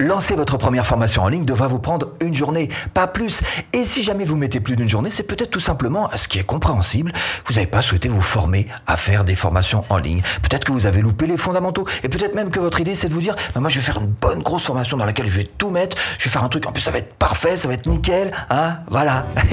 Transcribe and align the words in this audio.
Lancer 0.00 0.36
votre 0.36 0.58
première 0.58 0.86
formation 0.86 1.24
en 1.24 1.28
ligne 1.28 1.44
devra 1.44 1.66
vous 1.66 1.80
prendre 1.80 2.10
une 2.20 2.32
journée, 2.32 2.68
pas 2.94 3.08
plus. 3.08 3.40
Et 3.72 3.82
si 3.82 4.04
jamais 4.04 4.22
vous 4.22 4.36
mettez 4.36 4.60
plus 4.60 4.76
d'une 4.76 4.88
journée, 4.88 5.10
c'est 5.10 5.24
peut-être 5.24 5.50
tout 5.50 5.58
simplement, 5.58 6.08
ce 6.14 6.28
qui 6.28 6.38
est 6.38 6.44
compréhensible, 6.44 7.10
vous 7.46 7.54
n'avez 7.54 7.66
pas 7.66 7.82
souhaité 7.82 8.08
vous 8.08 8.20
former 8.20 8.68
à 8.86 8.96
faire 8.96 9.24
des 9.24 9.34
formations 9.34 9.82
en 9.88 9.96
ligne. 9.96 10.22
Peut-être 10.40 10.62
que 10.62 10.70
vous 10.70 10.86
avez 10.86 11.00
loupé 11.00 11.26
les 11.26 11.36
fondamentaux. 11.36 11.84
Et 12.04 12.08
peut-être 12.08 12.36
même 12.36 12.50
que 12.50 12.60
votre 12.60 12.78
idée, 12.78 12.94
c'est 12.94 13.08
de 13.08 13.12
vous 13.12 13.20
dire, 13.20 13.34
bah, 13.54 13.60
moi, 13.60 13.68
je 13.68 13.80
vais 13.80 13.84
faire 13.84 13.98
une 13.98 14.06
bonne 14.06 14.40
grosse 14.40 14.62
formation 14.62 14.96
dans 14.96 15.04
laquelle 15.04 15.26
je 15.26 15.36
vais 15.36 15.50
tout 15.58 15.70
mettre. 15.70 15.96
Je 16.16 16.26
vais 16.26 16.30
faire 16.30 16.44
un 16.44 16.48
truc, 16.48 16.64
en 16.68 16.70
plus, 16.70 16.82
ça 16.82 16.92
va 16.92 16.98
être 16.98 17.14
parfait, 17.14 17.56
ça 17.56 17.66
va 17.66 17.74
être 17.74 17.86
nickel. 17.86 18.30
Hein, 18.50 18.76
voilà. 18.90 19.26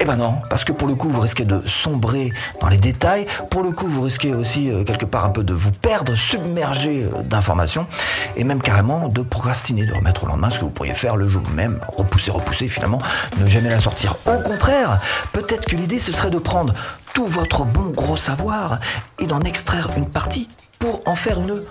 eh 0.00 0.04
ben 0.04 0.16
non, 0.16 0.40
parce 0.50 0.64
que 0.64 0.72
pour 0.72 0.88
le 0.88 0.96
coup, 0.96 1.08
vous 1.08 1.20
risquez 1.20 1.44
de 1.44 1.62
sombrer 1.66 2.32
dans 2.60 2.68
les 2.68 2.78
détails. 2.78 3.26
Pour 3.48 3.62
le 3.62 3.70
coup, 3.70 3.86
vous 3.86 4.02
risquez 4.02 4.34
aussi, 4.34 4.72
euh, 4.72 4.82
quelque 4.82 5.06
part, 5.06 5.24
un 5.24 5.30
peu 5.30 5.44
de 5.44 5.54
vous 5.54 5.70
perdre, 5.70 6.16
submerger 6.16 7.04
euh, 7.04 7.22
d'informations. 7.22 7.86
Et 8.34 8.42
même 8.42 8.60
carrément 8.60 9.06
de 9.06 9.22
de 9.52 9.92
remettre 9.92 10.24
au 10.24 10.26
lendemain 10.26 10.48
ce 10.48 10.58
que 10.58 10.64
vous 10.64 10.70
pourriez 10.70 10.94
faire 10.94 11.14
le 11.14 11.28
jour 11.28 11.42
même, 11.54 11.78
repousser, 11.86 12.30
repousser, 12.30 12.68
finalement, 12.68 12.98
ne 13.38 13.46
jamais 13.46 13.68
la 13.68 13.80
sortir. 13.80 14.16
Au 14.24 14.38
contraire, 14.38 14.98
peut-être 15.32 15.66
que 15.66 15.76
l'idée 15.76 15.98
ce 15.98 16.10
serait 16.10 16.30
de 16.30 16.38
prendre 16.38 16.72
tout 17.12 17.26
votre 17.26 17.66
bon 17.66 17.90
gros 17.90 18.16
savoir 18.16 18.80
et 19.18 19.26
d'en 19.26 19.40
extraire 19.42 19.88
une 19.98 20.08
partie 20.08 20.48
pour 20.78 21.02
en 21.06 21.14
faire 21.14 21.38
une 21.38 21.62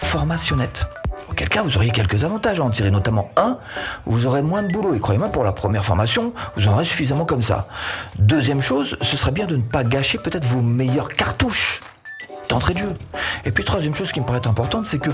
formationnette. 0.00 0.84
Auquel 1.30 1.48
cas, 1.48 1.62
vous 1.62 1.76
auriez 1.76 1.92
quelques 1.92 2.24
avantages 2.24 2.60
à 2.60 2.64
en 2.64 2.70
tirer, 2.70 2.90
notamment 2.90 3.30
un, 3.38 3.56
vous 4.04 4.26
aurez 4.26 4.42
moins 4.42 4.62
de 4.62 4.68
boulot. 4.68 4.94
Et 4.94 5.00
croyez-moi, 5.00 5.30
pour 5.30 5.42
la 5.42 5.52
première 5.52 5.84
formation, 5.84 6.34
vous 6.56 6.68
en 6.68 6.72
aurez 6.72 6.84
suffisamment 6.84 7.24
comme 7.24 7.42
ça. 7.42 7.68
Deuxième 8.18 8.60
chose, 8.60 8.98
ce 9.00 9.16
serait 9.16 9.32
bien 9.32 9.46
de 9.46 9.56
ne 9.56 9.62
pas 9.62 9.82
gâcher 9.82 10.18
peut-être 10.18 10.44
vos 10.44 10.60
meilleures 10.60 11.08
cartouches 11.08 11.80
d'entrée 12.50 12.74
de 12.74 12.80
jeu. 12.80 12.94
Et 13.46 13.50
puis 13.50 13.64
troisième 13.64 13.94
chose 13.94 14.12
qui 14.12 14.20
me 14.20 14.26
paraît 14.26 14.46
importante, 14.46 14.84
c'est 14.84 14.98
que 14.98 15.10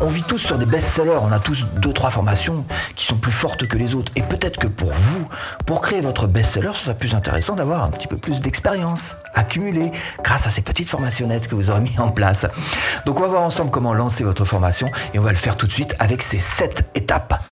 on 0.00 0.08
vit 0.08 0.22
tous 0.22 0.38
sur 0.38 0.58
des 0.58 0.66
best-sellers, 0.66 1.18
on 1.22 1.32
a 1.32 1.38
tous 1.38 1.64
deux, 1.76 1.92
trois 1.92 2.10
formations 2.10 2.64
qui 2.94 3.06
sont 3.06 3.16
plus 3.16 3.32
fortes 3.32 3.66
que 3.66 3.76
les 3.76 3.94
autres. 3.94 4.12
Et 4.16 4.22
peut-être 4.22 4.58
que 4.58 4.66
pour 4.66 4.92
vous, 4.92 5.28
pour 5.66 5.80
créer 5.80 6.00
votre 6.00 6.26
best-seller, 6.26 6.72
ce 6.74 6.84
serait 6.84 6.98
plus 6.98 7.14
intéressant 7.14 7.54
d'avoir 7.54 7.82
un 7.82 7.90
petit 7.90 8.08
peu 8.08 8.16
plus 8.16 8.40
d'expérience 8.40 9.16
accumulée 9.34 9.92
grâce 10.22 10.46
à 10.46 10.50
ces 10.50 10.62
petites 10.62 10.88
formationnettes 10.88 11.48
que 11.48 11.54
vous 11.54 11.70
aurez 11.70 11.80
mis 11.80 11.98
en 11.98 12.10
place. 12.10 12.46
Donc 13.06 13.20
on 13.20 13.22
va 13.22 13.28
voir 13.28 13.42
ensemble 13.42 13.70
comment 13.70 13.94
lancer 13.94 14.24
votre 14.24 14.44
formation 14.44 14.90
et 15.12 15.18
on 15.18 15.22
va 15.22 15.30
le 15.30 15.36
faire 15.36 15.56
tout 15.56 15.66
de 15.66 15.72
suite 15.72 15.94
avec 15.98 16.22
ces 16.22 16.38
sept 16.38 16.90
étapes. 16.94 17.42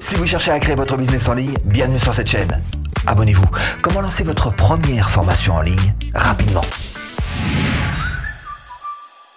Si 0.00 0.14
vous 0.14 0.26
cherchez 0.26 0.50
à 0.50 0.58
créer 0.58 0.74
votre 0.74 0.96
business 0.96 1.28
en 1.28 1.34
ligne, 1.34 1.54
bienvenue 1.64 1.98
sur 1.98 2.14
cette 2.14 2.28
chaîne. 2.28 2.62
Abonnez-vous. 3.06 3.46
Comment 3.82 4.00
lancer 4.00 4.22
votre 4.24 4.54
première 4.54 5.10
formation 5.10 5.54
en 5.54 5.62
ligne? 5.62 5.94
Rapidement 6.14 6.64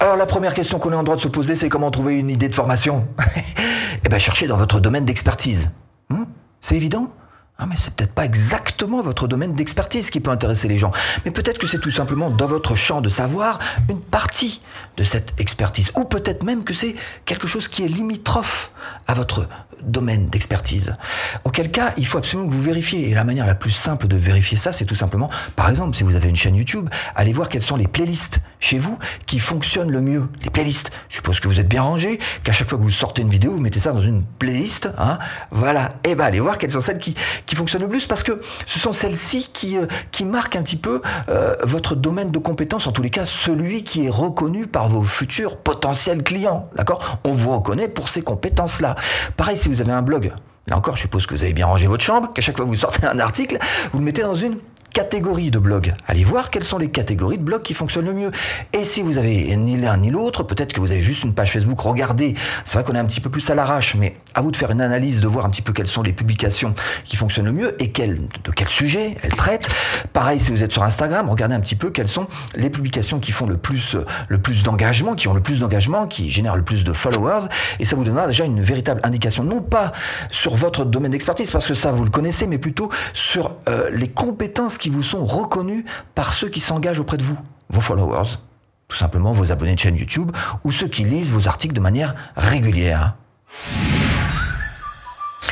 alors 0.01 0.15
la 0.15 0.25
première 0.25 0.55
question 0.55 0.79
qu'on 0.79 0.91
est 0.91 0.95
en 0.95 1.03
droit 1.03 1.15
de 1.15 1.21
se 1.21 1.27
poser, 1.27 1.53
c'est 1.53 1.69
comment 1.69 1.91
trouver 1.91 2.17
une 2.17 2.31
idée 2.31 2.49
de 2.49 2.55
formation 2.55 3.07
Eh 4.03 4.09
bien 4.09 4.17
cherchez 4.17 4.47
dans 4.47 4.57
votre 4.57 4.79
domaine 4.79 5.05
d'expertise. 5.05 5.69
Hmm 6.09 6.23
c'est 6.59 6.75
évident. 6.75 7.11
Ah 7.59 7.67
mais 7.67 7.75
c'est 7.77 7.93
peut-être 7.93 8.13
pas 8.13 8.25
exactement 8.25 9.03
votre 9.03 9.27
domaine 9.27 9.53
d'expertise 9.53 10.09
qui 10.09 10.19
peut 10.19 10.31
intéresser 10.31 10.67
les 10.67 10.79
gens, 10.79 10.91
mais 11.23 11.29
peut-être 11.29 11.59
que 11.59 11.67
c'est 11.67 11.79
tout 11.79 11.91
simplement 11.91 12.31
dans 12.31 12.47
votre 12.47 12.75
champ 12.75 13.01
de 13.01 13.09
savoir 13.09 13.59
une 13.89 14.01
partie 14.01 14.61
de 14.97 15.03
cette 15.03 15.39
expertise, 15.39 15.91
ou 15.95 16.03
peut-être 16.03 16.43
même 16.43 16.63
que 16.63 16.73
c'est 16.73 16.95
quelque 17.25 17.47
chose 17.47 17.67
qui 17.67 17.83
est 17.83 17.87
limitrophe 17.87 18.71
à 19.05 19.13
votre 19.13 19.47
domaine 19.83 20.27
d'expertise. 20.27 20.95
Auquel 21.43 21.71
cas, 21.71 21.93
il 21.97 22.05
faut 22.05 22.17
absolument 22.17 22.49
que 22.49 22.53
vous 22.53 22.61
vérifiez. 22.61 23.09
Et 23.09 23.13
la 23.13 23.23
manière 23.23 23.47
la 23.47 23.55
plus 23.55 23.71
simple 23.71 24.07
de 24.07 24.15
vérifier 24.15 24.57
ça, 24.57 24.71
c'est 24.71 24.85
tout 24.85 24.95
simplement, 24.95 25.29
par 25.55 25.69
exemple, 25.69 25.95
si 25.95 26.03
vous 26.03 26.15
avez 26.15 26.29
une 26.29 26.35
chaîne 26.35 26.55
YouTube, 26.55 26.89
allez 27.15 27.33
voir 27.33 27.49
quelles 27.49 27.61
sont 27.61 27.75
les 27.75 27.87
playlists 27.87 28.41
chez 28.59 28.77
vous 28.77 28.97
qui 29.25 29.39
fonctionnent 29.39 29.91
le 29.91 30.01
mieux. 30.01 30.27
Les 30.43 30.49
playlists. 30.49 30.91
Je 31.09 31.15
suppose 31.15 31.39
que 31.39 31.47
vous 31.47 31.59
êtes 31.59 31.67
bien 31.67 31.81
rangé, 31.81 32.19
qu'à 32.43 32.51
chaque 32.51 32.69
fois 32.69 32.77
que 32.77 32.83
vous 32.83 32.89
sortez 32.89 33.21
une 33.21 33.29
vidéo, 33.29 33.51
vous 33.51 33.59
mettez 33.59 33.79
ça 33.79 33.91
dans 33.91 34.01
une 34.01 34.23
playlist. 34.23 34.89
Hein 34.97 35.19
voilà. 35.49 35.95
Et 36.03 36.11
eh 36.11 36.15
ben, 36.15 36.25
allez 36.25 36.39
voir 36.39 36.57
quelles 36.57 36.71
sont 36.71 36.81
celles 36.81 36.99
qui, 36.99 37.15
qui 37.45 37.55
fonctionnent 37.55 37.81
le 37.81 37.89
plus, 37.89 38.05
parce 38.05 38.23
que 38.23 38.41
ce 38.65 38.79
sont 38.79 38.93
celles-ci 38.93 39.49
qui, 39.53 39.77
euh, 39.77 39.87
qui 40.11 40.25
marquent 40.25 40.55
un 40.55 40.63
petit 40.63 40.75
peu 40.75 41.01
euh, 41.29 41.55
votre 41.63 41.95
domaine 41.95 42.31
de 42.31 42.39
compétence, 42.39 42.87
en 42.87 42.91
tous 42.91 43.01
les 43.01 43.09
cas, 43.09 43.25
celui 43.25 43.83
qui 43.83 44.05
est 44.05 44.09
reconnu 44.09 44.67
par 44.67 44.89
vos 44.89 45.03
futurs 45.03 45.57
potentiels 45.57 46.23
clients. 46.23 46.69
D'accord? 46.75 47.19
On 47.23 47.31
vous 47.31 47.51
reconnaît 47.51 47.87
pour 47.87 48.09
ces 48.09 48.21
compétences-là. 48.21 48.95
Pareil, 49.37 49.57
si 49.57 49.69
vous 49.71 49.81
avez 49.81 49.91
un 49.91 50.01
blog, 50.01 50.31
là 50.67 50.77
encore, 50.77 50.95
je 50.95 51.01
suppose 51.01 51.25
que 51.25 51.33
vous 51.33 51.43
avez 51.43 51.53
bien 51.53 51.65
rangé 51.65 51.87
votre 51.87 52.03
chambre, 52.03 52.33
qu'à 52.33 52.41
chaque 52.41 52.55
fois 52.55 52.65
que 52.65 52.69
vous 52.69 52.75
sortez 52.75 53.05
un 53.07 53.19
article, 53.19 53.57
vous 53.91 53.99
le 53.99 54.05
mettez 54.05 54.21
dans 54.21 54.35
une 54.35 54.57
catégories 54.93 55.51
de 55.51 55.59
blogs. 55.59 55.93
Allez 56.07 56.23
voir 56.23 56.49
quelles 56.49 56.63
sont 56.63 56.77
les 56.77 56.89
catégories 56.89 57.37
de 57.37 57.43
blogs 57.43 57.61
qui 57.61 57.73
fonctionnent 57.73 58.05
le 58.05 58.13
mieux. 58.13 58.31
Et 58.73 58.83
si 58.83 59.01
vous 59.01 59.17
avez 59.17 59.55
ni 59.55 59.77
l'un 59.77 59.97
ni 59.97 60.09
l'autre, 60.09 60.43
peut-être 60.43 60.73
que 60.73 60.81
vous 60.81 60.91
avez 60.91 61.01
juste 61.01 61.23
une 61.23 61.33
page 61.33 61.51
Facebook, 61.51 61.79
regardez. 61.79 62.33
C'est 62.65 62.77
vrai 62.77 62.83
qu'on 62.83 62.95
est 62.95 62.99
un 62.99 63.05
petit 63.05 63.21
peu 63.21 63.29
plus 63.29 63.49
à 63.49 63.55
l'arrache, 63.55 63.95
mais 63.95 64.15
à 64.33 64.41
vous 64.41 64.51
de 64.51 64.57
faire 64.57 64.71
une 64.71 64.81
analyse, 64.81 65.21
de 65.21 65.27
voir 65.27 65.45
un 65.45 65.49
petit 65.49 65.61
peu 65.61 65.73
quelles 65.73 65.87
sont 65.87 66.01
les 66.01 66.13
publications 66.13 66.73
qui 67.05 67.15
fonctionnent 67.15 67.45
le 67.45 67.51
mieux 67.53 67.81
et 67.81 67.87
de 67.87 68.51
quel 68.51 68.69
sujet 68.69 69.15
elles 69.23 69.35
traitent. 69.35 69.69
Pareil, 70.13 70.39
si 70.39 70.51
vous 70.51 70.63
êtes 70.63 70.71
sur 70.71 70.83
Instagram, 70.83 71.29
regardez 71.29 71.55
un 71.55 71.59
petit 71.61 71.75
peu 71.75 71.89
quelles 71.89 72.07
sont 72.07 72.27
les 72.55 72.69
publications 72.69 73.19
qui 73.19 73.31
font 73.31 73.45
le 73.45 73.57
plus, 73.57 73.95
le 74.27 74.37
plus 74.39 74.63
d'engagement, 74.63 75.15
qui 75.15 75.27
ont 75.27 75.33
le 75.33 75.41
plus 75.41 75.59
d'engagement, 75.59 76.07
qui 76.07 76.29
génèrent 76.29 76.55
le 76.55 76.63
plus 76.63 76.83
de 76.83 76.93
followers. 76.93 77.47
Et 77.79 77.85
ça 77.85 77.95
vous 77.95 78.03
donnera 78.03 78.27
déjà 78.27 78.45
une 78.45 78.61
véritable 78.61 79.01
indication, 79.03 79.43
non 79.43 79.61
pas 79.61 79.91
sur 80.31 80.55
votre 80.55 80.85
domaine 80.85 81.11
d'expertise, 81.11 81.51
parce 81.51 81.67
que 81.67 81.73
ça 81.73 81.91
vous 81.91 82.03
le 82.03 82.09
connaissez, 82.09 82.47
mais 82.47 82.57
plutôt 82.57 82.89
sur 83.13 83.55
euh, 83.69 83.89
les 83.93 84.09
compétences 84.09 84.77
qui 84.81 84.89
vous 84.89 85.03
sont 85.03 85.23
reconnus 85.23 85.85
par 86.15 86.33
ceux 86.33 86.49
qui 86.49 86.59
s'engagent 86.59 86.99
auprès 86.99 87.17
de 87.17 87.23
vous, 87.23 87.37
vos 87.69 87.81
followers, 87.81 88.39
tout 88.87 88.97
simplement 88.97 89.31
vos 89.31 89.51
abonnés 89.51 89.75
de 89.75 89.79
chaîne 89.79 89.95
YouTube 89.95 90.31
ou 90.63 90.71
ceux 90.71 90.87
qui 90.87 91.03
lisent 91.03 91.29
vos 91.29 91.47
articles 91.47 91.75
de 91.75 91.79
manière 91.79 92.15
régulière. 92.35 93.15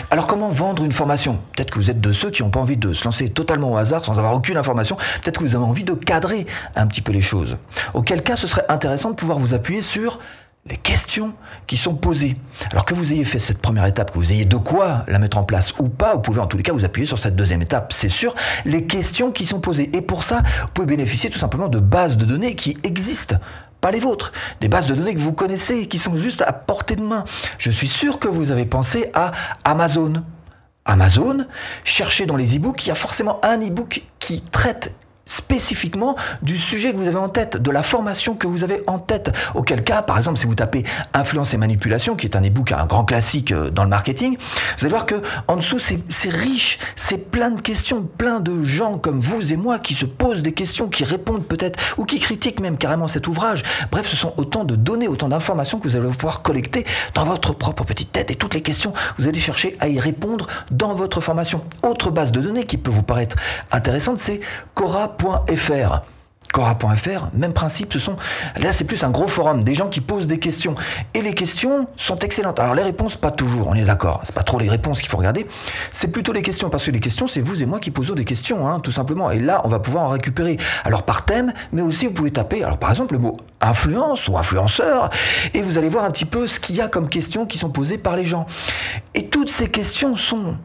Alors 0.09 0.25
comment 0.25 0.49
vendre 0.49 0.83
une 0.83 0.91
formation? 0.91 1.37
Peut-être 1.55 1.69
que 1.69 1.77
vous 1.77 1.91
êtes 1.91 2.01
de 2.01 2.11
ceux 2.11 2.31
qui 2.31 2.41
n'ont 2.41 2.49
pas 2.49 2.59
envie 2.59 2.77
de 2.77 2.91
se 2.93 3.03
lancer 3.03 3.29
totalement 3.29 3.73
au 3.73 3.77
hasard 3.77 4.03
sans 4.03 4.17
avoir 4.17 4.33
aucune 4.33 4.57
information. 4.57 4.95
Peut-être 5.21 5.39
que 5.39 5.43
vous 5.43 5.55
avez 5.55 5.63
envie 5.63 5.83
de 5.83 5.93
cadrer 5.93 6.47
un 6.75 6.87
petit 6.87 7.01
peu 7.01 7.11
les 7.11 7.21
choses. 7.21 7.57
Auquel 7.93 8.23
cas, 8.23 8.35
ce 8.35 8.47
serait 8.47 8.65
intéressant 8.67 9.11
de 9.11 9.15
pouvoir 9.15 9.37
vous 9.37 9.53
appuyer 9.53 9.83
sur 9.83 10.17
les 10.69 10.77
questions 10.77 11.33
qui 11.67 11.77
sont 11.77 11.95
posées. 11.95 12.35
Alors 12.71 12.85
que 12.85 12.93
vous 12.93 13.13
ayez 13.13 13.25
fait 13.25 13.39
cette 13.39 13.59
première 13.59 13.85
étape, 13.85 14.11
que 14.11 14.17
vous 14.17 14.31
ayez 14.31 14.45
de 14.45 14.57
quoi 14.57 15.03
la 15.07 15.19
mettre 15.19 15.37
en 15.37 15.43
place 15.43 15.73
ou 15.79 15.89
pas, 15.89 16.15
vous 16.15 16.21
pouvez 16.21 16.39
en 16.39 16.47
tous 16.47 16.57
les 16.57 16.63
cas 16.63 16.73
vous 16.73 16.85
appuyer 16.85 17.07
sur 17.07 17.17
cette 17.17 17.35
deuxième 17.35 17.61
étape, 17.61 17.91
c'est 17.93 18.09
sûr, 18.09 18.35
les 18.65 18.85
questions 18.85 19.31
qui 19.31 19.45
sont 19.45 19.59
posées. 19.59 19.89
Et 19.93 20.01
pour 20.01 20.23
ça, 20.23 20.43
vous 20.61 20.67
pouvez 20.73 20.87
bénéficier 20.87 21.29
tout 21.29 21.39
simplement 21.39 21.67
de 21.67 21.79
bases 21.79 22.17
de 22.17 22.25
données 22.25 22.55
qui 22.55 22.77
existent 22.83 23.37
pas 23.81 23.91
les 23.91 23.99
vôtres, 23.99 24.33
des 24.59 24.67
bases 24.67 24.87
de 24.87 24.95
données 24.95 25.15
que 25.15 25.19
vous 25.19 25.33
connaissez, 25.33 25.87
qui 25.87 25.99
sont 25.99 26.15
juste 26.15 26.41
à 26.41 26.51
portée 26.51 26.97
de 26.97 27.01
main. 27.01 27.23
Je 27.57 27.71
suis 27.71 27.87
sûr 27.87 28.19
que 28.19 28.27
vous 28.27 28.51
avez 28.51 28.65
pensé 28.65 29.09
à 29.13 29.31
Amazon. 29.63 30.23
Amazon, 30.85 31.45
cherchez 31.83 32.25
dans 32.25 32.35
les 32.35 32.57
e-books, 32.57 32.85
il 32.85 32.89
y 32.89 32.91
a 32.91 32.95
forcément 32.95 33.39
un 33.43 33.59
e-book 33.59 34.01
qui 34.19 34.41
traite 34.41 34.93
spécifiquement 35.29 36.15
du 36.41 36.57
sujet 36.57 36.91
que 36.91 36.97
vous 36.97 37.07
avez 37.07 37.17
en 37.17 37.29
tête, 37.29 37.57
de 37.57 37.71
la 37.71 37.83
formation 37.83 38.35
que 38.35 38.47
vous 38.47 38.63
avez 38.63 38.81
en 38.87 38.97
tête. 38.97 39.31
Auquel 39.53 39.83
cas, 39.83 40.01
par 40.01 40.17
exemple, 40.17 40.39
si 40.39 40.47
vous 40.47 40.55
tapez 40.55 40.83
influence 41.13 41.53
et 41.53 41.57
manipulation, 41.57 42.15
qui 42.15 42.25
est 42.25 42.35
un 42.35 42.43
e-book, 42.43 42.71
un 42.71 42.85
grand 42.85 43.05
classique 43.05 43.51
euh, 43.51 43.69
dans 43.69 43.83
le 43.83 43.89
marketing, 43.89 44.37
vous 44.37 44.85
allez 44.85 44.89
voir 44.89 45.05
que 45.05 45.21
en 45.47 45.57
dessous, 45.57 45.77
c'est 45.79 46.29
riche, 46.29 46.79
c'est 46.95 47.29
plein 47.29 47.51
de 47.51 47.61
questions, 47.61 48.03
plein 48.03 48.39
de 48.39 48.63
gens 48.63 48.97
comme 48.97 49.19
vous 49.19 49.53
et 49.53 49.55
moi 49.55 49.77
qui 49.77 49.93
se 49.93 50.05
posent 50.05 50.41
des 50.41 50.51
questions, 50.51 50.87
qui 50.87 51.03
répondent 51.03 51.45
peut-être, 51.45 51.79
ou 51.97 52.05
qui 52.05 52.19
critiquent 52.19 52.59
même 52.59 52.77
carrément 52.77 53.07
cet 53.07 53.27
ouvrage. 53.27 53.63
Bref, 53.91 54.07
ce 54.07 54.15
sont 54.15 54.33
autant 54.37 54.63
de 54.63 54.75
données, 54.75 55.07
autant 55.07 55.29
d'informations 55.29 55.79
que 55.79 55.87
vous 55.87 55.95
allez 55.95 56.09
pouvoir 56.09 56.41
collecter 56.41 56.85
dans 57.13 57.23
votre 57.23 57.53
propre 57.53 57.83
petite 57.83 58.11
tête. 58.11 58.31
Et 58.31 58.35
toutes 58.35 58.55
les 58.55 58.61
questions, 58.61 58.93
vous 59.17 59.27
allez 59.27 59.39
chercher 59.39 59.77
à 59.79 59.89
y 59.89 59.99
répondre 59.99 60.47
dans 60.71 60.95
votre 60.95 61.21
formation. 61.21 61.63
Autre 61.83 62.09
base 62.09 62.31
de 62.31 62.41
données 62.41 62.65
qui 62.65 62.77
peut 62.77 62.91
vous 62.91 63.03
paraître 63.03 63.35
intéressante, 63.71 64.17
c'est 64.17 64.39
Cora 64.73 65.18
Cora.fr. 65.19 66.01
Cora.fr, 66.51 67.27
même 67.33 67.53
principe, 67.53 67.93
ce 67.93 67.99
sont 67.99 68.15
là 68.57 68.71
c'est 68.71 68.85
plus 68.85 69.03
un 69.03 69.11
gros 69.11 69.27
forum, 69.27 69.61
des 69.61 69.75
gens 69.75 69.87
qui 69.87 70.01
posent 70.01 70.25
des 70.25 70.39
questions 70.39 70.73
et 71.13 71.21
les 71.21 71.35
questions 71.35 71.87
sont 71.95 72.17
excellentes. 72.17 72.59
Alors 72.59 72.73
les 72.73 72.81
réponses 72.81 73.17
pas 73.17 73.29
toujours, 73.29 73.67
on 73.67 73.75
est 73.75 73.83
d'accord, 73.83 74.21
c'est 74.23 74.33
pas 74.33 74.41
trop 74.41 74.57
les 74.57 74.67
réponses 74.67 75.01
qu'il 75.01 75.09
faut 75.09 75.17
regarder, 75.17 75.45
c'est 75.91 76.07
plutôt 76.07 76.33
les 76.33 76.41
questions 76.41 76.71
parce 76.71 76.85
que 76.85 76.91
les 76.91 76.99
questions 76.99 77.27
c'est 77.27 77.41
vous 77.41 77.61
et 77.61 77.67
moi 77.67 77.79
qui 77.79 77.91
posons 77.91 78.15
des 78.15 78.25
questions, 78.25 78.67
hein, 78.67 78.79
tout 78.79 78.91
simplement. 78.91 79.29
Et 79.29 79.39
là 79.39 79.61
on 79.63 79.67
va 79.67 79.77
pouvoir 79.77 80.05
en 80.05 80.07
récupérer. 80.07 80.57
Alors 80.85 81.03
par 81.03 81.25
thème, 81.25 81.53
mais 81.71 81.83
aussi 81.83 82.07
vous 82.07 82.13
pouvez 82.13 82.31
taper, 82.31 82.63
alors 82.63 82.79
par 82.79 82.89
exemple 82.89 83.13
le 83.13 83.19
mot 83.19 83.37
influence 83.61 84.27
ou 84.27 84.37
influenceur 84.37 85.11
et 85.53 85.61
vous 85.61 85.77
allez 85.77 85.89
voir 85.89 86.03
un 86.03 86.11
petit 86.11 86.25
peu 86.25 86.47
ce 86.47 86.59
qu'il 86.59 86.77
y 86.77 86.81
a 86.81 86.87
comme 86.87 87.09
questions 87.09 87.45
qui 87.45 87.59
sont 87.59 87.69
posées 87.69 87.99
par 87.99 88.15
les 88.15 88.23
gens. 88.23 88.47
Et 89.13 89.27
toutes 89.27 89.51
ces 89.51 89.69
questions 89.69 90.15
sont 90.15 90.57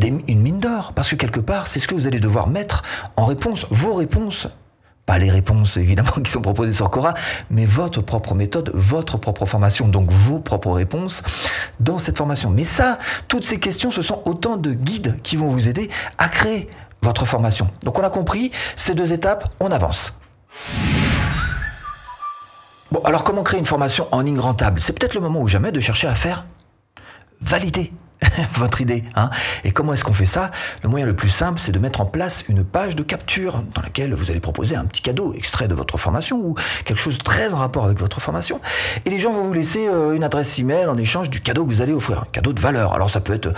une 0.00 0.40
mine 0.40 0.60
d'or, 0.60 0.92
parce 0.94 1.10
que 1.10 1.16
quelque 1.16 1.40
part, 1.40 1.66
c'est 1.66 1.80
ce 1.80 1.88
que 1.88 1.94
vous 1.94 2.06
allez 2.06 2.20
devoir 2.20 2.48
mettre 2.48 2.82
en 3.16 3.24
réponse, 3.24 3.66
vos 3.70 3.94
réponses. 3.94 4.48
Pas 5.06 5.18
les 5.18 5.30
réponses 5.30 5.76
évidemment 5.76 6.10
qui 6.24 6.30
sont 6.30 6.42
proposées 6.42 6.72
sur 6.72 6.90
Cora, 6.90 7.14
mais 7.48 7.64
votre 7.64 8.02
propre 8.02 8.34
méthode, 8.34 8.70
votre 8.74 9.18
propre 9.18 9.46
formation, 9.46 9.88
donc 9.88 10.10
vos 10.10 10.40
propres 10.40 10.72
réponses 10.72 11.22
dans 11.78 11.98
cette 11.98 12.18
formation. 12.18 12.50
Mais 12.50 12.64
ça, 12.64 12.98
toutes 13.28 13.46
ces 13.46 13.60
questions, 13.60 13.90
ce 13.90 14.02
sont 14.02 14.20
autant 14.24 14.56
de 14.56 14.72
guides 14.72 15.20
qui 15.22 15.36
vont 15.36 15.48
vous 15.48 15.68
aider 15.68 15.88
à 16.18 16.28
créer 16.28 16.68
votre 17.02 17.24
formation. 17.24 17.70
Donc 17.84 17.98
on 17.98 18.02
a 18.02 18.10
compris, 18.10 18.50
ces 18.74 18.94
deux 18.94 19.12
étapes, 19.12 19.48
on 19.60 19.70
avance. 19.70 20.12
Bon, 22.90 23.00
alors 23.04 23.24
comment 23.24 23.42
créer 23.42 23.60
une 23.60 23.66
formation 23.66 24.08
en 24.10 24.20
ligne 24.20 24.38
rentable? 24.38 24.80
C'est 24.80 24.92
peut-être 24.92 25.14
le 25.14 25.20
moment 25.20 25.40
ou 25.40 25.48
jamais 25.48 25.70
de 25.70 25.80
chercher 25.80 26.08
à 26.08 26.14
faire 26.14 26.46
valider 27.40 27.92
votre 28.54 28.80
idée. 28.80 29.04
Hein 29.14 29.30
et 29.64 29.72
comment 29.72 29.92
est-ce 29.92 30.04
qu'on 30.04 30.12
fait 30.12 30.26
ça? 30.26 30.50
Le 30.82 30.88
moyen 30.88 31.06
le 31.06 31.16
plus 31.16 31.28
simple, 31.28 31.58
c'est 31.58 31.72
de 31.72 31.78
mettre 31.78 32.00
en 32.00 32.06
place 32.06 32.44
une 32.48 32.64
page 32.64 32.96
de 32.96 33.02
capture 33.02 33.62
dans 33.74 33.82
laquelle 33.82 34.14
vous 34.14 34.30
allez 34.30 34.40
proposer 34.40 34.76
un 34.76 34.84
petit 34.84 35.02
cadeau 35.02 35.34
extrait 35.34 35.68
de 35.68 35.74
votre 35.74 35.98
formation 35.98 36.38
ou 36.38 36.54
quelque 36.84 36.98
chose 36.98 37.18
très 37.18 37.54
en 37.54 37.58
rapport 37.58 37.84
avec 37.84 37.98
votre 37.98 38.20
formation. 38.20 38.60
Et 39.04 39.10
les 39.10 39.18
gens 39.18 39.32
vont 39.32 39.44
vous 39.44 39.52
laisser 39.52 39.86
euh, 39.88 40.14
une 40.14 40.24
adresse 40.24 40.58
email 40.58 40.86
en 40.86 40.96
échange 40.96 41.30
du 41.30 41.40
cadeau 41.40 41.64
que 41.64 41.70
vous 41.70 41.82
allez 41.82 41.92
offrir, 41.92 42.22
un 42.22 42.28
cadeau 42.32 42.52
de 42.52 42.60
valeur. 42.60 42.94
Alors 42.94 43.10
ça 43.10 43.20
peut 43.20 43.34
être 43.34 43.52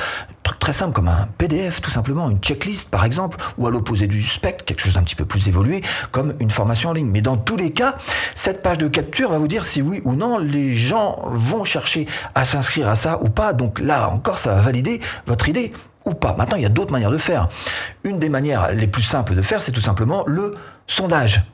très 0.69 0.77
simple 0.77 0.93
comme 0.93 1.09
un 1.09 1.31
PDF 1.39 1.81
tout 1.81 1.91
simplement, 1.91 2.29
une 2.29 2.41
checklist 2.41 2.91
par 2.91 3.07
exemple, 3.07 3.39
ou 3.57 3.67
à 3.67 3.71
l'opposé 3.71 4.07
du 4.07 4.21
spectre, 4.21 4.67
quelque 4.67 4.83
chose 4.83 4.93
d'un 4.93 5.03
petit 5.03 5.15
peu 5.15 5.25
plus 5.25 5.49
évolué, 5.49 5.81
comme 6.11 6.35
une 6.41 6.51
formation 6.51 6.91
en 6.91 6.93
ligne. 6.93 7.09
Mais 7.11 7.23
dans 7.23 7.39
tous 7.39 7.57
les 7.57 7.71
cas, 7.71 7.95
cette 8.35 8.63
page 8.63 8.77
de 8.77 8.87
capture 8.87 9.31
va 9.31 9.39
vous 9.39 9.49
dire 9.49 9.65
si 9.65 9.81
oui 9.81 10.03
ou 10.05 10.15
non 10.15 10.37
les 10.37 10.77
gens 10.77 11.23
vont 11.25 11.65
chercher 11.65 12.07
à 12.35 12.45
s'inscrire 12.45 12.87
à 12.87 12.97
ça 12.97 13.19
ou 13.23 13.31
pas. 13.31 13.55
Donc 13.55 13.81
là 13.81 14.11
encore, 14.11 14.37
ça 14.37 14.53
va 14.53 14.61
valider 14.61 15.01
votre 15.25 15.49
idée 15.49 15.73
ou 16.05 16.13
pas. 16.13 16.35
Maintenant, 16.37 16.59
il 16.59 16.65
y 16.65 16.67
a 16.67 16.69
d'autres 16.69 16.93
manières 16.93 17.11
de 17.11 17.17
faire. 17.17 17.49
Une 18.05 18.19
des 18.19 18.29
manières 18.29 18.75
les 18.75 18.89
plus 18.89 19.03
simples 19.03 19.35
de 19.35 19.41
faire, 19.41 19.63
c'est 19.63 19.73
tout 19.73 19.81
simplement 19.81 20.23
le 20.27 20.55
sondage. 20.87 21.45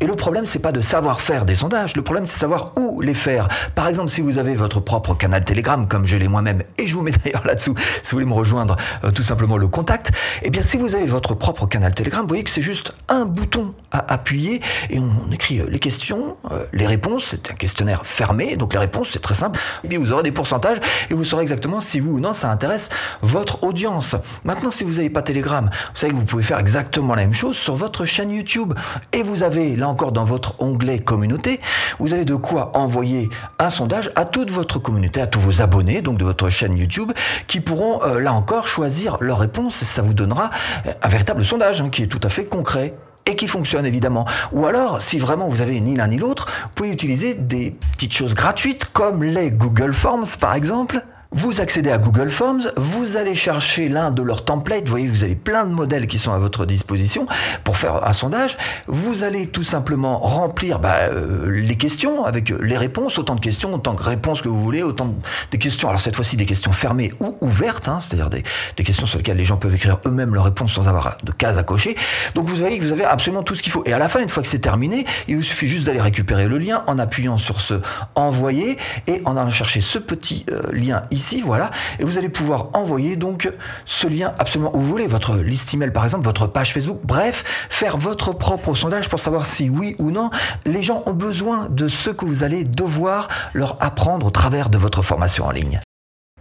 Et 0.00 0.06
le 0.06 0.14
problème, 0.14 0.46
c'est 0.46 0.60
pas 0.60 0.70
de 0.70 0.80
savoir 0.80 1.20
faire 1.20 1.44
des 1.44 1.56
sondages. 1.56 1.96
Le 1.96 2.02
problème, 2.02 2.26
c'est 2.28 2.38
savoir 2.38 2.72
où 2.76 3.00
les 3.00 3.14
faire. 3.14 3.48
Par 3.74 3.88
exemple, 3.88 4.10
si 4.10 4.20
vous 4.20 4.38
avez 4.38 4.54
votre 4.54 4.78
propre 4.78 5.14
canal 5.14 5.44
Telegram, 5.44 5.88
comme 5.88 6.06
je 6.06 6.16
l'ai 6.16 6.28
moi-même, 6.28 6.62
et 6.76 6.86
je 6.86 6.94
vous 6.94 7.02
mets 7.02 7.10
d'ailleurs 7.24 7.44
là-dessous, 7.44 7.74
si 7.76 8.10
vous 8.10 8.16
voulez 8.16 8.26
me 8.26 8.34
rejoindre, 8.34 8.76
euh, 9.02 9.10
tout 9.10 9.24
simplement 9.24 9.56
le 9.56 9.66
contact. 9.66 10.12
Eh 10.42 10.50
bien, 10.50 10.62
si 10.62 10.76
vous 10.76 10.94
avez 10.94 11.06
votre 11.06 11.34
propre 11.34 11.66
canal 11.66 11.94
Telegram, 11.94 12.22
vous 12.22 12.28
voyez 12.28 12.44
que 12.44 12.50
c'est 12.50 12.62
juste 12.62 12.92
un 13.08 13.24
bouton 13.24 13.74
à 13.90 14.12
appuyer 14.12 14.60
et 14.90 15.00
on 15.00 15.32
écrit 15.32 15.58
euh, 15.58 15.66
les 15.68 15.80
questions, 15.80 16.36
euh, 16.52 16.64
les 16.72 16.86
réponses. 16.86 17.28
C'est 17.30 17.50
un 17.50 17.54
questionnaire 17.54 18.06
fermé, 18.06 18.56
donc 18.56 18.74
les 18.74 18.78
réponses, 18.78 19.10
c'est 19.12 19.22
très 19.22 19.34
simple. 19.34 19.58
Et 19.82 19.88
puis 19.88 19.96
vous 19.96 20.12
aurez 20.12 20.22
des 20.22 20.32
pourcentages 20.32 20.78
et 21.10 21.14
vous 21.14 21.24
saurez 21.24 21.42
exactement 21.42 21.80
si 21.80 22.00
oui 22.00 22.08
ou 22.08 22.20
non 22.20 22.34
ça 22.34 22.52
intéresse 22.52 22.88
votre 23.20 23.64
audience. 23.64 24.14
Maintenant, 24.44 24.70
si 24.70 24.84
vous 24.84 24.94
n'avez 24.94 25.10
pas 25.10 25.22
Telegram, 25.22 25.68
vous 25.72 25.98
savez 25.98 26.12
que 26.12 26.18
vous 26.18 26.24
pouvez 26.24 26.44
faire 26.44 26.60
exactement 26.60 27.16
la 27.16 27.22
même 27.22 27.34
chose 27.34 27.56
sur 27.56 27.74
votre 27.74 28.04
chaîne 28.04 28.30
YouTube. 28.30 28.74
Et 29.12 29.24
vous 29.24 29.42
avez 29.42 29.74
là 29.74 29.87
encore 29.88 30.12
dans 30.12 30.24
votre 30.24 30.54
onglet 30.60 30.98
communauté, 30.98 31.60
vous 31.98 32.14
avez 32.14 32.24
de 32.24 32.34
quoi 32.34 32.76
envoyer 32.76 33.28
un 33.58 33.70
sondage 33.70 34.10
à 34.16 34.24
toute 34.24 34.50
votre 34.50 34.78
communauté, 34.78 35.20
à 35.20 35.26
tous 35.26 35.40
vos 35.40 35.62
abonnés, 35.62 36.02
donc 36.02 36.18
de 36.18 36.24
votre 36.24 36.48
chaîne 36.48 36.76
YouTube, 36.76 37.12
qui 37.46 37.60
pourront 37.60 38.02
euh, 38.02 38.20
là 38.20 38.32
encore 38.32 38.68
choisir 38.68 39.16
leur 39.20 39.38
réponse. 39.38 39.74
Ça 39.76 40.02
vous 40.02 40.14
donnera 40.14 40.50
euh, 40.86 40.92
un 41.02 41.08
véritable 41.08 41.44
sondage 41.44 41.80
hein, 41.80 41.88
qui 41.90 42.02
est 42.02 42.06
tout 42.06 42.20
à 42.22 42.28
fait 42.28 42.44
concret 42.44 42.94
et 43.26 43.36
qui 43.36 43.46
fonctionne 43.46 43.86
évidemment. 43.86 44.24
Ou 44.52 44.66
alors, 44.66 45.02
si 45.02 45.18
vraiment 45.18 45.48
vous 45.48 45.62
avez 45.62 45.80
ni 45.80 45.96
l'un 45.96 46.08
ni 46.08 46.16
l'autre, 46.16 46.46
vous 46.62 46.70
pouvez 46.74 46.90
utiliser 46.90 47.34
des 47.34 47.76
petites 47.92 48.14
choses 48.14 48.34
gratuites 48.34 48.86
comme 48.86 49.22
les 49.22 49.50
Google 49.50 49.92
Forms 49.92 50.36
par 50.40 50.54
exemple 50.54 51.02
vous 51.30 51.60
accédez 51.60 51.90
à 51.90 51.98
Google 51.98 52.30
Forms, 52.30 52.70
vous 52.76 53.18
allez 53.18 53.34
chercher 53.34 53.90
l'un 53.90 54.10
de 54.10 54.22
leurs 54.22 54.46
templates, 54.46 54.84
vous 54.84 54.90
voyez, 54.90 55.08
vous 55.08 55.24
avez 55.24 55.34
plein 55.34 55.66
de 55.66 55.72
modèles 55.72 56.06
qui 56.06 56.18
sont 56.18 56.32
à 56.32 56.38
votre 56.38 56.64
disposition 56.64 57.26
pour 57.64 57.76
faire 57.76 58.06
un 58.06 58.14
sondage. 58.14 58.56
Vous 58.86 59.24
allez 59.24 59.46
tout 59.46 59.62
simplement 59.62 60.20
remplir 60.20 60.78
bah, 60.78 60.96
euh, 61.02 61.50
les 61.50 61.74
questions 61.74 62.24
avec 62.24 62.48
les 62.48 62.78
réponses, 62.78 63.18
autant 63.18 63.34
de 63.34 63.40
questions, 63.40 63.74
autant 63.74 63.92
de 63.92 64.02
réponses 64.02 64.40
que 64.40 64.48
vous 64.48 64.60
voulez, 64.60 64.82
autant 64.82 65.04
de, 65.04 65.14
des 65.50 65.58
questions. 65.58 65.90
Alors 65.90 66.00
cette 66.00 66.16
fois-ci 66.16 66.36
des 66.36 66.46
questions 66.46 66.72
fermées 66.72 67.12
ou 67.20 67.36
ouvertes, 67.42 67.88
hein, 67.88 68.00
c'est-à-dire 68.00 68.30
des, 68.30 68.42
des, 68.76 68.84
questions 68.84 69.04
sur 69.04 69.18
lesquelles 69.18 69.36
les 69.36 69.44
gens 69.44 69.58
peuvent 69.58 69.74
écrire 69.74 69.98
eux-mêmes 70.06 70.34
leurs 70.34 70.44
réponses 70.44 70.72
sans 70.72 70.88
avoir 70.88 71.18
de 71.22 71.32
cases 71.32 71.58
à 71.58 71.62
cocher. 71.62 71.94
Donc 72.36 72.46
vous 72.46 72.56
voyez 72.56 72.78
que 72.78 72.84
vous 72.84 72.92
avez 72.92 73.04
absolument 73.04 73.42
tout 73.42 73.54
ce 73.54 73.62
qu'il 73.62 73.72
faut. 73.72 73.82
Et 73.84 73.92
à 73.92 73.98
la 73.98 74.08
fin, 74.08 74.20
une 74.20 74.30
fois 74.30 74.42
que 74.42 74.48
c'est 74.48 74.60
terminé, 74.60 75.04
il 75.28 75.36
vous 75.36 75.42
suffit 75.42 75.68
juste 75.68 75.84
d'aller 75.84 76.00
récupérer 76.00 76.48
le 76.48 76.56
lien 76.56 76.84
en 76.86 76.98
appuyant 76.98 77.36
sur 77.36 77.60
ce 77.60 77.74
envoyer 78.14 78.78
et 79.06 79.20
en 79.26 79.36
allant 79.36 79.50
chercher 79.50 79.82
ce 79.82 79.98
petit 79.98 80.46
euh, 80.50 80.62
lien 80.72 81.02
ici, 81.18 81.40
voilà, 81.40 81.70
et 81.98 82.04
vous 82.04 82.16
allez 82.16 82.28
pouvoir 82.28 82.68
envoyer 82.72 83.16
donc 83.16 83.50
ce 83.84 84.06
lien 84.06 84.32
absolument 84.38 84.74
où 84.74 84.80
vous 84.80 84.88
voulez, 84.88 85.06
votre 85.06 85.36
liste 85.36 85.74
email 85.74 85.90
par 85.90 86.04
exemple, 86.04 86.24
votre 86.24 86.46
page 86.46 86.72
Facebook, 86.72 87.00
bref, 87.04 87.66
faire 87.68 87.98
votre 87.98 88.32
propre 88.32 88.74
sondage 88.74 89.08
pour 89.08 89.20
savoir 89.20 89.44
si 89.44 89.68
oui 89.68 89.96
ou 89.98 90.10
non 90.10 90.30
les 90.64 90.82
gens 90.82 91.02
ont 91.06 91.12
besoin 91.12 91.68
de 91.68 91.88
ce 91.88 92.10
que 92.10 92.24
vous 92.24 92.44
allez 92.44 92.64
devoir 92.64 93.28
leur 93.52 93.76
apprendre 93.82 94.26
au 94.26 94.30
travers 94.30 94.70
de 94.70 94.78
votre 94.78 95.02
formation 95.02 95.46
en 95.46 95.50
ligne. 95.50 95.80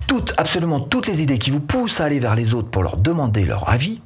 Toutes, 0.06 0.34
absolument 0.38 0.80
toutes 0.80 1.08
les 1.08 1.22
idées 1.22 1.40
qui 1.40 1.52
vous 1.52 1.60
poussent 1.60 2.00
à 2.00 2.06
aller 2.06 2.20
vers 2.20 2.36
les 2.36 2.54
autres 2.54 2.70
pour 2.70 2.84
leur 2.84 2.98
demander 2.98 3.46
leur 3.46 3.68
avis 3.70 4.02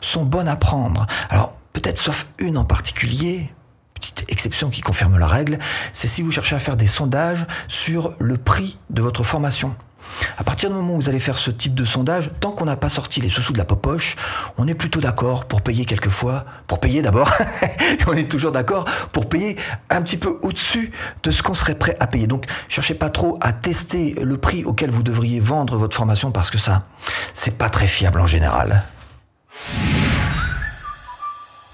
sont 0.00 0.24
bonnes 0.24 0.48
à 0.48 0.56
prendre. 0.56 1.06
Alors, 1.30 1.54
peut-être 1.72 1.98
sauf 1.98 2.26
une 2.38 2.56
en 2.56 2.64
particulier, 2.64 3.52
petite 3.94 4.24
exception 4.28 4.70
qui 4.70 4.80
confirme 4.80 5.18
la 5.18 5.26
règle, 5.26 5.58
c'est 5.92 6.08
si 6.08 6.22
vous 6.22 6.30
cherchez 6.30 6.56
à 6.56 6.58
faire 6.58 6.76
des 6.76 6.86
sondages 6.86 7.46
sur 7.68 8.14
le 8.18 8.36
prix 8.36 8.78
de 8.90 9.02
votre 9.02 9.22
formation. 9.22 9.74
À 10.38 10.44
partir 10.44 10.70
du 10.70 10.76
moment 10.76 10.94
où 10.94 10.96
vous 10.96 11.08
allez 11.08 11.20
faire 11.20 11.38
ce 11.38 11.50
type 11.50 11.74
de 11.74 11.84
sondage, 11.84 12.30
tant 12.40 12.52
qu'on 12.52 12.64
n'a 12.64 12.76
pas 12.76 12.88
sorti 12.88 13.20
les 13.20 13.28
sous-sous 13.28 13.52
de 13.52 13.58
la 13.58 13.64
popoche, 13.64 14.16
on 14.58 14.66
est 14.66 14.74
plutôt 14.74 15.00
d'accord 15.00 15.46
pour 15.46 15.62
payer 15.62 15.84
quelquefois, 15.84 16.44
pour 16.66 16.80
payer 16.80 17.02
d'abord, 17.02 17.30
on 18.06 18.12
est 18.12 18.30
toujours 18.30 18.52
d'accord 18.52 18.84
pour 19.12 19.28
payer 19.28 19.56
un 19.90 20.02
petit 20.02 20.16
peu 20.16 20.38
au-dessus 20.42 20.92
de 21.22 21.30
ce 21.30 21.42
qu'on 21.42 21.54
serait 21.54 21.74
prêt 21.74 21.96
à 22.00 22.06
payer. 22.06 22.26
Donc, 22.26 22.46
cherchez 22.68 22.94
pas 22.94 23.10
trop 23.10 23.38
à 23.40 23.52
tester 23.52 24.14
le 24.20 24.36
prix 24.36 24.64
auquel 24.64 24.90
vous 24.90 25.02
devriez 25.02 25.40
vendre 25.40 25.76
votre 25.76 25.96
formation 25.96 26.32
parce 26.32 26.50
que 26.50 26.58
ça, 26.58 26.82
c'est 27.32 27.56
pas 27.56 27.70
très 27.70 27.86
fiable 27.86 28.20
en 28.20 28.26
général. 28.26 28.82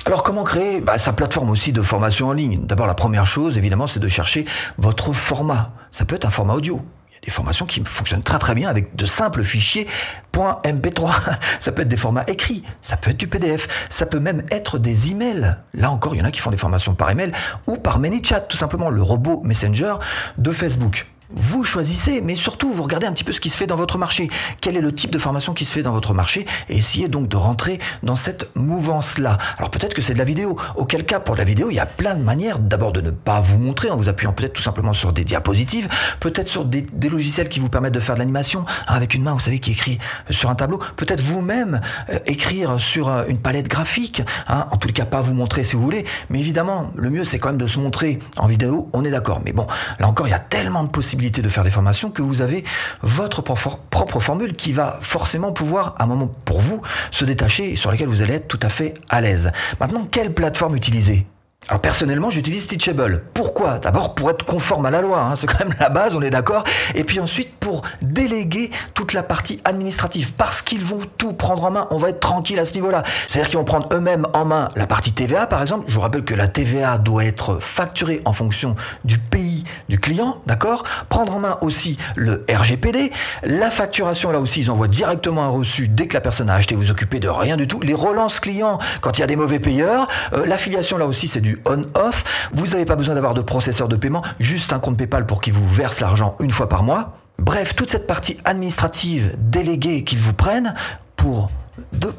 Alors 0.05 0.25
comment 0.25 0.43
créer 0.43 0.81
bah, 0.81 0.99
sa 0.99 1.13
plateforme 1.13 1.51
aussi 1.51 1.73
de 1.73 1.81
formation 1.81 2.29
en 2.29 2.33
ligne? 2.33 2.67
D'abord 2.67 2.87
la 2.87 2.95
première 2.95 3.25
chose 3.25 3.57
évidemment 3.57 3.87
c'est 3.87 4.01
de 4.01 4.09
chercher 4.09 4.45
votre 4.77 5.13
format. 5.13 5.71
Ça 5.93 6.05
peut 6.05 6.17
être 6.17 6.25
un 6.25 6.31
format 6.31 6.55
audio, 6.55 6.85
des 7.23 7.31
formations 7.31 7.67
qui 7.67 7.83
fonctionnent 7.85 8.23
très 8.23 8.39
très 8.39 8.55
bien 8.55 8.69
avec 8.69 8.97
de 8.97 9.07
simples 9.07 9.43
fichiers 9.43 9.87
.mp3. 10.33 11.37
Ça 11.61 11.73
peut 11.73 11.83
être 11.83 11.89
des 11.89 11.97
formats 11.97 12.25
écrits, 12.27 12.65
ça 12.81 12.97
peut 12.97 13.11
être 13.11 13.17
du 13.19 13.29
PDF, 13.29 13.87
ça 13.91 14.07
peut 14.07 14.19
même 14.19 14.45
être 14.51 14.79
des 14.79 15.11
emails. 15.11 15.57
Là 15.75 15.91
encore, 15.91 16.15
il 16.15 16.19
y 16.19 16.23
en 16.23 16.25
a 16.25 16.31
qui 16.31 16.41
font 16.41 16.51
des 16.51 16.57
formations 16.57 16.95
par 16.95 17.11
email 17.11 17.33
ou 17.67 17.77
par 17.77 17.99
ManyChat, 17.99 18.41
tout 18.41 18.57
simplement 18.57 18.89
le 18.89 19.03
robot 19.03 19.43
Messenger 19.45 19.95
de 20.39 20.51
Facebook 20.51 21.07
vous 21.35 21.65
choisissez, 21.65 22.21
mais 22.21 22.35
surtout 22.35 22.73
vous 22.73 22.83
regardez 22.83 23.07
un 23.07 23.13
petit 23.13 23.25
peu 23.25 23.33
ce 23.33 23.41
qui 23.41 23.51
se 23.51 23.57
fait 23.57 23.67
dans 23.67 23.77
votre 23.77 23.99
marché. 23.99 24.29
Quel 24.61 24.77
est 24.77 24.81
le 24.81 24.95
type 24.95 25.11
de 25.11 25.19
formation 25.19 25.55
qui 25.55 25.65
se 25.65 25.73
fait 25.73 25.83
dans 25.83 25.93
votre 25.93 26.15
marché 26.15 26.47
essayez 26.69 27.09
donc 27.09 27.29
de 27.29 27.37
rentrer 27.37 27.79
dans 28.03 28.17
cette 28.17 28.55
mouvance-là. 28.57 29.39
Alors 29.59 29.71
peut-être 29.71 29.95
que 29.95 30.03
c'est 30.03 30.15
de 30.15 30.19
la 30.19 30.25
vidéo. 30.25 30.57
Auquel 30.77 31.05
cas, 31.05 31.21
pour 31.21 31.37
la 31.37 31.45
vidéo, 31.45 31.71
il 31.71 31.75
y 31.75 31.81
a 31.81 31.87
plein 31.87 32.15
de 32.15 32.23
manières. 32.23 32.59
D'abord 32.59 32.93
de 32.93 33.01
ne 33.01 33.11
pas 33.11 33.41
vous 33.41 33.59
montrer 33.59 33.91
en 33.91 33.97
vous 33.97 34.09
appuyant 34.09 34.33
peut-être 34.33 34.53
tout 34.53 34.63
simplement 34.63 34.93
sur 34.93 35.13
des 35.13 35.25
diapositives, 35.25 35.89
peut-être 36.21 36.49
sur 36.49 36.65
des, 36.65 36.87
logiciels 37.09 37.49
qui 37.49 37.61
vous 37.61 37.69
permettent 37.69 37.95
de 37.95 38.01
faire 38.01 38.15
de 38.15 38.21
l'animation 38.21 38.65
hein, 38.89 38.95
avec 38.95 39.15
une 39.15 39.23
main, 39.23 39.33
vous 39.33 39.41
savez, 39.41 39.59
qui 39.59 39.73
écrit 39.73 39.99
sur 40.31 40.51
un 40.51 40.55
tableau. 40.55 40.79
Peut-être 40.97 41.21
vous-même 41.21 41.81
euh, 42.11 42.19
écrire 42.27 42.81
sur 42.81 43.09
euh, 43.09 43.25
une 43.29 43.39
palette 43.39 43.69
graphique. 43.69 44.23
Hein. 44.49 44.67
En 44.71 44.77
tout 44.77 44.89
cas, 44.89 45.05
pas 45.05 45.21
vous 45.21 45.35
montrer 45.35 45.63
si 45.63 45.77
vous 45.77 45.83
voulez. 45.83 46.05
Mais 46.31 46.41
évidemment, 46.41 46.91
le 46.95 47.11
mieux, 47.11 47.25
c'est 47.25 47.39
quand 47.39 47.51
même 47.51 47.59
de 47.59 47.67
se 47.67 47.79
montrer 47.79 48.19
en 48.39 48.47
vidéo. 48.47 48.89
On 48.93 49.05
est 49.05 49.11
d'accord. 49.11 49.43
Mais 49.45 49.53
bon, 49.53 49.67
là 49.99 50.09
encore, 50.09 50.27
il 50.27 50.31
y 50.31 50.35
a 50.35 50.39
tellement 50.39 50.85
de 50.85 50.89
possibilités 50.89 51.22
de 51.31 51.49
faire 51.49 51.65
des 51.65 51.71
formations 51.71 52.11
que 52.11 52.23
vous 52.23 52.41
avez 52.41 52.65
votre 53.03 53.43
propre 53.43 54.21
formule 54.21 54.55
qui 54.55 54.73
va 54.73 54.99
forcément 55.01 55.53
pouvoir, 55.53 55.95
à 55.99 56.05
un 56.05 56.07
moment 56.07 56.31
pour 56.45 56.61
vous, 56.61 56.83
se 57.11 57.25
détacher 57.25 57.73
et 57.73 57.77
sur 57.77 57.91
laquelle 57.91 58.09
vous 58.09 58.23
allez 58.23 58.35
être 58.35 58.49
tout 58.49 58.61
à 58.63 58.69
fait 58.69 58.95
à 59.09 59.21
l'aise. 59.21 59.53
Maintenant, 59.81 60.07
quelle 60.11 60.35
plateforme 60.35 60.77
utiliser? 60.77 61.27
Alors 61.69 61.81
personnellement, 61.81 62.29
j'utilise 62.29 62.67
Teachable. 62.67 63.23
Pourquoi? 63.35 63.79
D'abord 63.79 64.15
pour 64.15 64.31
être 64.31 64.45
conforme 64.45 64.85
à 64.87 64.91
la 64.91 65.01
loi, 65.01 65.21
hein, 65.21 65.37
c'est 65.37 65.47
quand 65.47 65.65
même 65.65 65.75
la 65.79 65.91
base, 65.91 66.15
on 66.15 66.21
est 66.21 66.31
d'accord. 66.31 66.65
Et 66.97 67.05
puis 67.05 67.21
ensuite 67.21 67.55
pour 67.61 67.83
déléguer 68.03 68.71
toute 68.95 69.13
la 69.13 69.23
partie 69.23 69.61
administrative, 69.65 70.33
parce 70.33 70.61
qu'ils 70.61 70.85
vont 70.85 71.01
tout 71.19 71.33
prendre 71.33 71.65
en 71.65 71.71
main. 71.71 71.87
On 71.91 71.99
va 71.99 72.09
être 72.09 72.19
tranquille 72.19 72.59
à 72.59 72.65
ce 72.65 72.75
niveau-là. 72.75 73.05
C'est-à-dire 73.29 73.49
qu'ils 73.49 73.59
vont 73.59 73.65
prendre 73.65 73.89
eux-mêmes 73.93 74.27
en 74.35 74.45
main 74.45 74.69
la 74.75 74.89
partie 74.89 75.13
TVA, 75.13 75.47
par 75.47 75.63
exemple. 75.63 75.85
Je 75.87 75.95
vous 75.95 76.01
rappelle 76.01 76.25
que 76.25 76.35
la 76.35 76.49
TVA 76.49 76.99
doit 76.99 77.25
être 77.25 77.59
facturée 77.61 78.23
en 78.25 78.33
fonction 78.33 78.75
du 79.05 79.19
pays 79.19 79.65
du 79.89 80.01
client, 80.01 80.39
d'accord? 80.47 80.83
Prendre 81.09 81.37
en 81.37 81.39
main 81.39 81.59
aussi 81.61 81.97
le 82.17 82.45
RGPD, 82.51 83.13
la 83.45 83.71
facturation 83.71 84.33
là 84.33 84.41
aussi, 84.41 84.63
ils 84.63 84.71
envoient 84.71 84.89
directement 84.89 85.45
un 85.45 85.49
reçu 85.49 85.87
dès 85.87 86.09
que 86.09 86.15
la 86.15 86.21
personne 86.21 86.51
a 86.51 86.55
acheté. 86.55 86.75
Vous 86.75 86.91
occupez 86.91 87.21
de 87.21 87.29
rien 87.29 87.57
du 87.57 87.69
tout. 87.69 87.81
Les 87.81 87.95
relances 87.95 88.41
clients 88.41 88.79
quand 89.01 89.19
il 89.19 89.21
y 89.21 89.25
a 89.25 89.29
des 89.29 89.37
mauvais 89.37 89.61
payeurs, 89.61 90.09
euh, 90.33 90.45
l'affiliation 90.45 90.99
là 90.99 91.07
aussi 91.07 91.29
c'est 91.29 91.41
du 91.41 91.52
on-off. 91.67 92.51
Vous 92.53 92.69
n'avez 92.69 92.85
pas 92.85 92.97
besoin 92.97 93.15
d'avoir 93.15 93.35
de 93.35 93.43
processeur 93.43 93.89
de 93.89 93.97
paiement, 93.97 94.23
juste 94.39 94.73
un 94.73 94.79
compte 94.79 94.97
PayPal 94.97 95.27
pour 95.27 95.41
qu'il 95.41 95.53
vous 95.53 95.67
verse 95.67 96.01
l'argent 96.01 96.37
une 96.41 96.51
fois 96.51 96.69
par 96.69 96.83
mois. 96.83 97.17
Bref, 97.39 97.75
toute 97.75 97.91
cette 97.91 98.07
partie 98.07 98.39
administrative 98.45 99.35
déléguée 99.39 100.05
qu'ils 100.05 100.19
vous 100.19 100.33
prennent 100.33 100.75
pour 101.17 101.51
2%. 101.97 102.11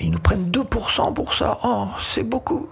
Ils 0.00 0.10
nous 0.10 0.18
prennent 0.18 0.50
2% 0.50 1.12
pour 1.12 1.34
ça. 1.34 1.58
Oh, 1.64 1.86
c'est 2.00 2.22
beaucoup. 2.22 2.68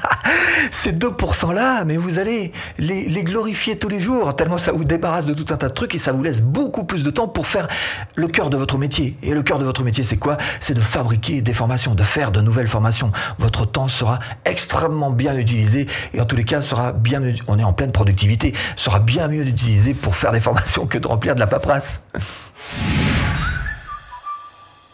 Ces 0.70 0.92
2%-là, 0.92 1.84
mais 1.84 1.96
vous 1.96 2.18
allez 2.18 2.52
les, 2.78 3.24
glorifier 3.24 3.78
tous 3.78 3.88
les 3.88 3.98
jours, 3.98 4.34
tellement 4.36 4.58
ça 4.58 4.72
vous 4.72 4.84
débarrasse 4.84 5.26
de 5.26 5.34
tout 5.34 5.52
un 5.52 5.56
tas 5.56 5.68
de 5.68 5.74
trucs 5.74 5.94
et 5.94 5.98
ça 5.98 6.12
vous 6.12 6.22
laisse 6.22 6.42
beaucoup 6.42 6.84
plus 6.84 7.02
de 7.02 7.10
temps 7.10 7.28
pour 7.28 7.46
faire 7.46 7.68
le 8.16 8.28
cœur 8.28 8.50
de 8.50 8.56
votre 8.56 8.78
métier. 8.78 9.16
Et 9.22 9.32
le 9.32 9.42
cœur 9.42 9.58
de 9.58 9.64
votre 9.64 9.82
métier, 9.82 10.04
c'est 10.04 10.16
quoi? 10.16 10.36
C'est 10.60 10.74
de 10.74 10.80
fabriquer 10.80 11.40
des 11.40 11.52
formations, 11.52 11.94
de 11.94 12.02
faire 12.02 12.30
de 12.30 12.40
nouvelles 12.40 12.68
formations. 12.68 13.12
Votre 13.38 13.66
temps 13.66 13.88
sera 13.88 14.18
extrêmement 14.44 15.10
bien 15.10 15.36
utilisé 15.36 15.86
et 16.14 16.20
en 16.20 16.24
tous 16.24 16.36
les 16.36 16.44
cas 16.44 16.62
sera 16.62 16.92
bien, 16.92 17.22
on 17.48 17.58
est 17.58 17.64
en 17.64 17.72
pleine 17.72 17.92
productivité, 17.92 18.52
sera 18.76 19.00
bien 19.00 19.28
mieux 19.28 19.46
utilisé 19.46 19.94
pour 19.94 20.16
faire 20.16 20.32
des 20.32 20.40
formations 20.40 20.86
que 20.86 20.98
de 20.98 21.06
remplir 21.06 21.34
de 21.34 21.40
la 21.40 21.46
paperasse. 21.46 22.02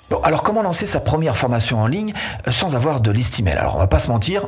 Bon, 0.09 0.21
alors 0.23 0.45
comment 0.45 0.63
lancer 0.63 0.87
sa 0.87 1.01
première 1.01 1.37
formation 1.37 1.81
en 1.81 1.89
ligne 1.89 2.13
euh, 2.47 2.53
sans 2.53 2.77
avoir 2.77 3.01
de 3.01 3.11
liste 3.11 3.41
email? 3.41 3.55
Alors 3.55 3.75
on 3.75 3.79
va 3.79 3.89
pas 3.89 3.99
se 3.99 4.09
mentir, 4.09 4.45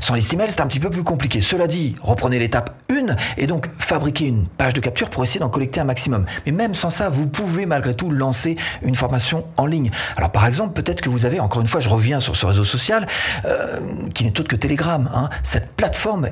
sans 0.00 0.14
liste 0.14 0.32
email 0.32 0.48
c'est 0.50 0.60
un 0.60 0.66
petit 0.66 0.80
peu 0.80 0.90
plus 0.90 1.04
compliqué. 1.04 1.40
Cela 1.40 1.66
dit, 1.66 1.94
reprenez 2.02 2.38
l'étape 2.38 2.74
1 2.90 3.16
et 3.36 3.46
donc 3.46 3.68
fabriquez 3.78 4.26
une 4.26 4.46
page 4.46 4.74
de 4.74 4.80
capture 4.80 5.10
pour 5.10 5.24
essayer 5.24 5.40
d'en 5.40 5.48
collecter 5.48 5.80
un 5.80 5.84
maximum. 5.84 6.26
Mais 6.44 6.52
même 6.52 6.74
sans 6.74 6.90
ça, 6.90 7.08
vous 7.08 7.26
pouvez 7.26 7.66
malgré 7.66 7.94
tout 7.94 8.10
lancer 8.10 8.56
une 8.82 8.94
formation 8.94 9.44
en 9.56 9.66
ligne. 9.66 9.90
Alors 10.16 10.30
par 10.30 10.46
exemple, 10.46 10.72
peut-être 10.72 11.00
que 11.00 11.08
vous 11.08 11.26
avez, 11.26 11.40
encore 11.40 11.60
une 11.60 11.68
fois, 11.68 11.80
je 11.80 11.88
reviens 11.88 12.20
sur 12.20 12.36
ce 12.36 12.46
réseau 12.46 12.64
social, 12.64 13.06
euh, 13.44 14.08
qui 14.14 14.24
n'est 14.24 14.38
autre 14.40 14.48
que 14.48 14.56
Telegram. 14.56 15.10
Hein. 15.14 15.28
Cette 15.42 15.72
plateforme 15.72 16.28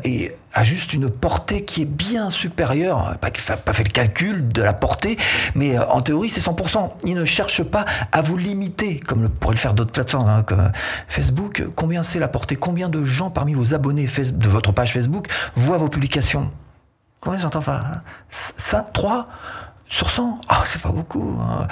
a 0.55 0.65
juste 0.65 0.93
une 0.95 1.11
portée 1.11 1.65
qui 1.65 1.83
est 1.83 1.87
bien 1.87 2.31
supérieure, 2.31 3.17
pas, 3.21 3.31
pas 3.31 3.73
fait 3.73 3.85
le 3.85 3.91
calcul 3.91 4.49
de 4.49 4.63
la 4.63 4.73
portée, 4.73 5.17
mais 5.55 5.77
euh, 5.77 5.87
en 5.89 6.01
théorie 6.01 6.29
c'est 6.29 6.41
100%. 6.41 6.91
Il 7.05 7.15
ne 7.15 7.25
cherche 7.25 7.63
pas 7.63 7.85
à 8.13 8.23
vous 8.23 8.37
limiter, 8.37 9.01
comme 9.01 9.29
pourraient 9.29 9.55
le 9.55 9.61
faire 9.61 9.75
d'autres 9.75 9.93
plateformes, 9.93 10.29
hein, 10.29 10.43
comme 10.43 10.71
Facebook. 11.09 11.65
Combien 11.75 12.03
c'est 12.03 12.19
la 12.19 12.29
portée? 12.29 12.57
Combien 12.57 12.89
de 12.89 13.05
gens 13.05 13.31
parmi 13.35 13.55
vos 13.55 13.75
abonnés 13.75 14.07
de 14.07 14.49
votre 14.49 14.73
page 14.73 14.93
Facebook 14.93 15.29
voient 15.55 15.79
vos 15.79 15.89
publications 15.89 16.51
Combien 17.21 17.39
j'entends 17.39 17.61
enfin 17.61 17.81
5 18.29 18.93
3 18.93 19.29
sur 19.95 20.11
100, 20.11 20.41
ah, 20.49 20.63
c'est 20.67 20.83
pas 20.83 20.89
beaucoup. 20.89 21.39
Hein. 21.41 21.69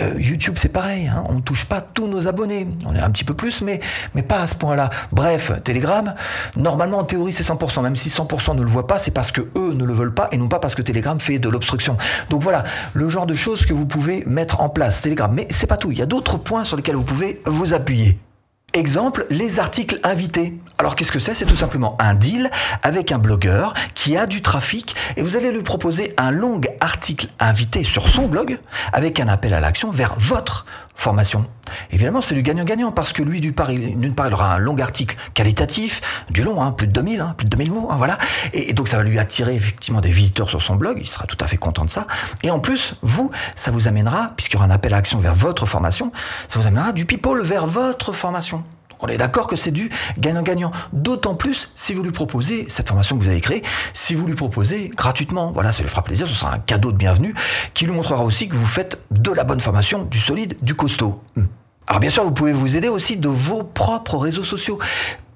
Euh, 0.00 0.14
YouTube, 0.18 0.54
c'est 0.58 0.70
pareil. 0.70 1.08
Hein. 1.08 1.24
On 1.28 1.34
ne 1.34 1.40
touche 1.40 1.66
pas 1.66 1.82
tous 1.82 2.06
nos 2.06 2.26
abonnés. 2.26 2.66
On 2.86 2.94
est 2.94 3.00
un 3.00 3.10
petit 3.10 3.24
peu 3.24 3.34
plus, 3.34 3.60
mais, 3.60 3.80
mais 4.14 4.22
pas 4.22 4.40
à 4.40 4.46
ce 4.46 4.54
point-là. 4.54 4.88
Bref, 5.12 5.52
Telegram, 5.62 6.14
normalement, 6.56 6.98
en 6.98 7.04
théorie, 7.04 7.32
c'est 7.32 7.42
100%. 7.42 7.82
Même 7.82 7.96
si 7.96 8.08
100% 8.08 8.56
ne 8.56 8.62
le 8.62 8.68
voient 8.68 8.86
pas, 8.86 8.98
c'est 8.98 9.10
parce 9.10 9.30
que 9.30 9.42
eux 9.56 9.74
ne 9.74 9.84
le 9.84 9.92
veulent 9.92 10.14
pas 10.14 10.28
et 10.32 10.38
non 10.38 10.48
pas 10.48 10.58
parce 10.58 10.74
que 10.74 10.80
Telegram 10.80 11.20
fait 11.20 11.38
de 11.38 11.50
l'obstruction. 11.50 11.98
Donc 12.30 12.42
voilà, 12.42 12.64
le 12.94 13.10
genre 13.10 13.26
de 13.26 13.34
choses 13.34 13.66
que 13.66 13.74
vous 13.74 13.86
pouvez 13.86 14.24
mettre 14.26 14.62
en 14.62 14.70
place, 14.70 15.02
Telegram. 15.02 15.30
Mais 15.30 15.46
c'est 15.50 15.66
pas 15.66 15.76
tout. 15.76 15.90
Il 15.92 15.98
y 15.98 16.02
a 16.02 16.06
d'autres 16.06 16.38
points 16.38 16.64
sur 16.64 16.78
lesquels 16.78 16.96
vous 16.96 17.04
pouvez 17.04 17.42
vous 17.46 17.74
appuyer. 17.74 18.18
Exemple, 18.76 19.24
les 19.30 19.58
articles 19.58 19.98
invités. 20.02 20.52
Alors 20.76 20.96
qu'est-ce 20.96 21.10
que 21.10 21.18
c'est? 21.18 21.32
C'est 21.32 21.46
tout 21.46 21.56
simplement 21.56 21.96
un 21.98 22.14
deal 22.14 22.50
avec 22.82 23.10
un 23.10 23.16
blogueur 23.16 23.72
qui 23.94 24.18
a 24.18 24.26
du 24.26 24.42
trafic 24.42 24.94
et 25.16 25.22
vous 25.22 25.36
allez 25.36 25.50
lui 25.50 25.62
proposer 25.62 26.12
un 26.18 26.30
long 26.30 26.60
article 26.80 27.28
invité 27.40 27.84
sur 27.84 28.06
son 28.06 28.26
blog 28.26 28.58
avec 28.92 29.18
un 29.18 29.28
appel 29.28 29.54
à 29.54 29.60
l'action 29.60 29.90
vers 29.90 30.14
votre 30.18 30.66
formation. 30.96 31.46
Évidemment, 31.90 32.20
c'est 32.20 32.34
du 32.34 32.42
gagnant-gagnant 32.42 32.90
parce 32.90 33.12
que 33.12 33.22
lui, 33.22 33.40
d'une 33.40 33.52
part, 33.52 33.70
il, 33.70 34.14
part, 34.14 34.26
il 34.26 34.34
aura 34.34 34.54
un 34.54 34.58
long 34.58 34.76
article 34.78 35.16
qualitatif, 35.34 36.00
du 36.30 36.42
long, 36.42 36.62
hein, 36.62 36.72
plus 36.72 36.86
de 36.86 36.92
2000, 36.92 37.20
hein, 37.20 37.34
plus 37.36 37.44
de 37.44 37.50
2000 37.50 37.70
mots, 37.70 37.88
hein, 37.90 37.96
voilà. 37.96 38.18
Et, 38.52 38.72
donc, 38.72 38.88
ça 38.88 38.96
va 38.96 39.02
lui 39.04 39.18
attirer 39.18 39.54
effectivement 39.54 40.00
des 40.00 40.08
visiteurs 40.08 40.48
sur 40.48 40.62
son 40.62 40.74
blog. 40.74 40.98
Il 41.00 41.06
sera 41.06 41.26
tout 41.26 41.36
à 41.40 41.46
fait 41.46 41.58
content 41.58 41.84
de 41.84 41.90
ça. 41.90 42.06
Et 42.42 42.50
en 42.50 42.58
plus, 42.58 42.94
vous, 43.02 43.30
ça 43.54 43.70
vous 43.70 43.88
amènera, 43.88 44.32
puisqu'il 44.36 44.54
y 44.54 44.56
aura 44.56 44.66
un 44.66 44.70
appel 44.70 44.94
à 44.94 44.96
action 44.96 45.18
vers 45.18 45.34
votre 45.34 45.66
formation, 45.66 46.12
ça 46.48 46.58
vous 46.58 46.66
amènera 46.66 46.92
du 46.92 47.04
people 47.04 47.42
vers 47.42 47.66
votre 47.66 48.12
formation. 48.12 48.64
On 49.00 49.08
est 49.08 49.16
d'accord 49.16 49.46
que 49.46 49.56
c'est 49.56 49.70
du 49.70 49.90
gagnant-gagnant. 50.18 50.72
D'autant 50.92 51.34
plus 51.34 51.70
si 51.74 51.94
vous 51.94 52.02
lui 52.02 52.12
proposez 52.12 52.66
cette 52.68 52.88
formation 52.88 53.16
que 53.18 53.22
vous 53.22 53.28
avez 53.28 53.40
créée, 53.40 53.62
si 53.92 54.14
vous 54.14 54.26
lui 54.26 54.34
proposez 54.34 54.90
gratuitement. 54.96 55.52
Voilà, 55.52 55.72
ça 55.72 55.82
lui 55.82 55.88
fera 55.88 56.02
plaisir, 56.02 56.26
ce 56.26 56.34
sera 56.34 56.54
un 56.54 56.58
cadeau 56.58 56.92
de 56.92 56.96
bienvenue 56.96 57.34
qui 57.74 57.84
lui 57.84 57.92
montrera 57.92 58.24
aussi 58.24 58.48
que 58.48 58.56
vous 58.56 58.66
faites 58.66 58.98
de 59.10 59.30
la 59.32 59.44
bonne 59.44 59.60
formation, 59.60 60.04
du 60.04 60.18
solide, 60.18 60.56
du 60.62 60.74
costaud. 60.74 61.20
Hmm. 61.36 61.44
Alors 61.86 62.00
bien 62.00 62.10
sûr, 62.10 62.24
vous 62.24 62.32
pouvez 62.32 62.52
vous 62.52 62.76
aider 62.76 62.88
aussi 62.88 63.16
de 63.16 63.28
vos 63.28 63.62
propres 63.62 64.16
réseaux 64.16 64.42
sociaux. 64.42 64.78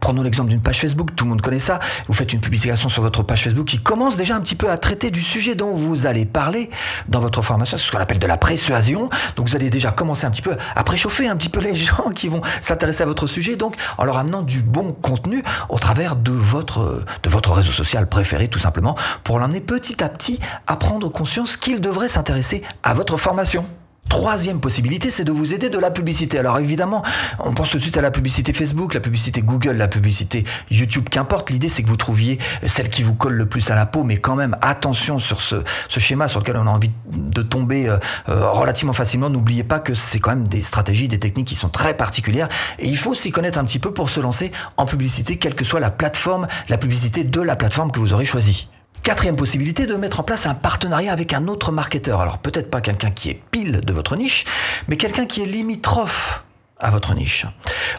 Prenons 0.00 0.23
l'exemple 0.23 0.49
d'une 0.49 0.61
page 0.62 0.80
Facebook, 0.80 1.14
tout 1.14 1.25
le 1.25 1.30
monde 1.30 1.42
connaît 1.42 1.59
ça. 1.59 1.78
Vous 2.09 2.14
faites 2.14 2.33
une 2.33 2.40
publication 2.40 2.88
sur 2.88 3.02
votre 3.02 3.23
page 3.23 3.45
Facebook 3.45 3.66
qui 3.66 3.78
commence 3.78 4.16
déjà 4.16 4.35
un 4.35 4.40
petit 4.40 4.54
peu 4.54 4.71
à 4.71 4.78
traiter 4.78 5.11
du 5.11 5.21
sujet 5.21 5.54
dont 5.54 5.75
vous 5.75 6.07
allez 6.07 6.25
parler 6.25 6.71
dans 7.09 7.21
votre 7.21 7.42
formation. 7.42 7.76
C'est 7.76 7.85
ce 7.85 7.92
qu'on 7.92 7.99
appelle 7.99 8.19
de 8.19 8.26
la 8.26 8.38
persuasion. 8.38 9.11
Donc 9.37 9.49
vous 9.49 9.57
allez 9.57 9.71
déjà 9.71 9.90
commencer 9.90 10.26
un 10.26 10.30
petit 10.30 10.42
peu 10.42 10.57
à 10.75 10.85
préchauffer 10.85 11.28
un 11.28 11.37
petit 11.37 11.50
peu 11.50 11.61
les 11.61 11.75
gens 11.75 12.11
qui 12.14 12.28
vont 12.28 12.40
s'intéresser 12.61 13.02
à 13.02 13.07
votre 13.07 13.26
sujet. 13.26 13.57
Donc 13.57 13.76
en 13.99 14.04
leur 14.04 14.16
amenant 14.16 14.42
du 14.42 14.61
bon 14.61 14.92
contenu 14.92 15.42
au 15.69 15.78
travers 15.78 16.16
de 16.16 16.33
votre, 16.33 17.04
de 17.23 17.28
votre 17.28 17.52
réseau 17.52 17.73
social 17.73 18.09
préféré 18.09 18.49
tout 18.49 18.59
simplement 18.59 18.97
pour 19.23 19.38
l'emmener 19.38 19.61
petit 19.61 20.02
à 20.02 20.09
petit 20.09 20.40
à 20.66 20.76
prendre 20.76 21.09
conscience 21.11 21.57
qu'il 21.57 21.80
devrait 21.80 22.09
s'intéresser 22.09 22.62
à 22.83 22.95
votre 22.95 23.16
formation. 23.16 23.64
Troisième 24.11 24.59
possibilité, 24.59 25.09
c'est 25.09 25.23
de 25.23 25.31
vous 25.31 25.55
aider 25.55 25.71
de 25.71 25.79
la 25.79 25.93
publicité. 25.93 26.40
Alors 26.40 26.59
évidemment, 26.59 27.05
on 27.38 27.55
pense 27.55 27.71
tout 27.71 27.76
de 27.76 27.83
suite 27.83 27.97
à 27.97 28.00
la 28.00 28.11
publicité 28.11 28.52
Facebook, 28.52 28.93
la 28.93 28.99
publicité 28.99 29.40
Google, 29.40 29.76
la 29.76 29.87
publicité 29.87 30.43
YouTube, 30.69 31.09
qu'importe. 31.09 31.50
L'idée, 31.50 31.69
c'est 31.69 31.85
que 31.85 31.88
vous 31.88 31.97
trouviez 31.97 32.38
celle 32.67 32.88
qui 32.88 33.05
vous 33.05 33.14
colle 33.14 33.35
le 33.35 33.47
plus 33.47 33.71
à 33.71 33.76
la 33.76 33.87
peau, 33.87 34.02
mais 34.02 34.17
quand 34.17 34.35
même, 34.35 34.57
attention 34.62 35.21
sur 35.21 35.40
ce, 35.40 35.62
schéma 35.88 36.26
sur 36.26 36.40
lequel 36.40 36.57
on 36.57 36.67
a 36.67 36.71
envie 36.71 36.90
de 37.12 37.40
tomber 37.40 37.88
euh, 37.88 37.99
euh, 38.29 38.50
relativement 38.50 38.93
facilement. 38.93 39.31
N'oubliez 39.31 39.62
pas 39.62 39.79
que 39.79 39.95
c'est 39.95 40.19
quand 40.19 40.31
même 40.31 40.49
des 40.49 40.61
stratégies, 40.61 41.07
des 41.07 41.21
techniques 41.21 41.47
qui 41.47 41.55
sont 41.55 41.69
très 41.69 41.97
particulières. 41.97 42.49
Et 42.81 42.88
il 42.88 42.99
faut 42.99 43.14
s'y 43.14 43.31
connaître 43.31 43.61
un 43.61 43.64
petit 43.64 43.79
peu 43.79 43.93
pour 43.93 44.11
se 44.11 44.19
lancer 44.19 44.50
en 44.76 44.87
publicité, 44.87 45.37
quelle 45.37 45.55
que 45.55 45.64
soit 45.64 45.79
la 45.79 45.93
plateforme, 45.93 46.49
la 46.69 46.79
publicité 46.79 47.23
de 47.23 47.40
la 47.40 47.55
plateforme 47.55 47.93
que 47.93 48.00
vous 48.00 48.12
aurez 48.12 48.25
choisie. 48.25 48.67
Quatrième 49.02 49.37
possibilité, 49.37 49.87
de 49.87 49.95
mettre 49.95 50.21
en 50.21 50.23
place 50.23 50.47
un 50.47 50.54
partenariat 50.54 51.12
avec 51.12 51.33
un 51.33 51.49
autre 51.49 51.73
marketeur. 51.73 52.21
Alors 52.21 52.38
peut-être 52.38 52.71
pas 52.71 52.80
quelqu'un 52.80 53.11
qui 53.11 53.30
est 53.30 53.42
pile 53.50 53.80
de 53.80 53.92
votre 53.92 54.16
niche, 54.16 54.45
mais 54.88 54.97
quelqu'un 54.97 55.26
qui 55.26 55.42
est 55.42 55.47
limitrophe 55.47 56.45
à 56.78 56.90
votre 56.90 57.14
niche. 57.14 57.47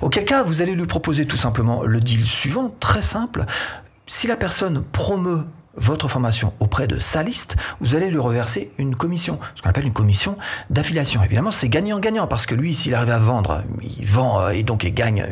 Auquel 0.02 0.26
cas, 0.26 0.44
vous 0.44 0.62
allez 0.62 0.74
lui 0.74 0.86
proposer 0.86 1.26
tout 1.26 1.38
simplement 1.38 1.84
le 1.84 2.00
deal 2.00 2.26
suivant, 2.26 2.74
très 2.80 3.02
simple. 3.02 3.46
Si 4.06 4.28
la 4.28 4.36
personne 4.36 4.84
promeut 4.84 5.46
votre 5.76 6.08
formation 6.08 6.54
auprès 6.60 6.88
de 6.88 7.00
sa 7.00 7.24
liste, 7.24 7.56
vous 7.80 7.96
allez 7.96 8.10
lui 8.10 8.20
reverser 8.20 8.72
une 8.78 8.96
commission, 8.96 9.40
ce 9.56 9.62
qu'on 9.62 9.70
appelle 9.70 9.86
une 9.86 9.94
commission 9.94 10.38
d'affiliation. 10.70 11.24
Évidemment, 11.24 11.52
c'est 11.52 11.70
gagnant-gagnant 11.70 12.28
parce 12.28 12.46
que 12.46 12.56
lui, 12.56 12.76
s'il 12.76 12.94
arrive 12.94 13.12
à 13.12 13.18
vendre, 13.18 13.64
il 13.82 14.06
vend 14.06 14.42
euh, 14.42 14.50
et 14.50 14.64
donc 14.64 14.84
il 14.84 14.94
gagne 14.94 15.26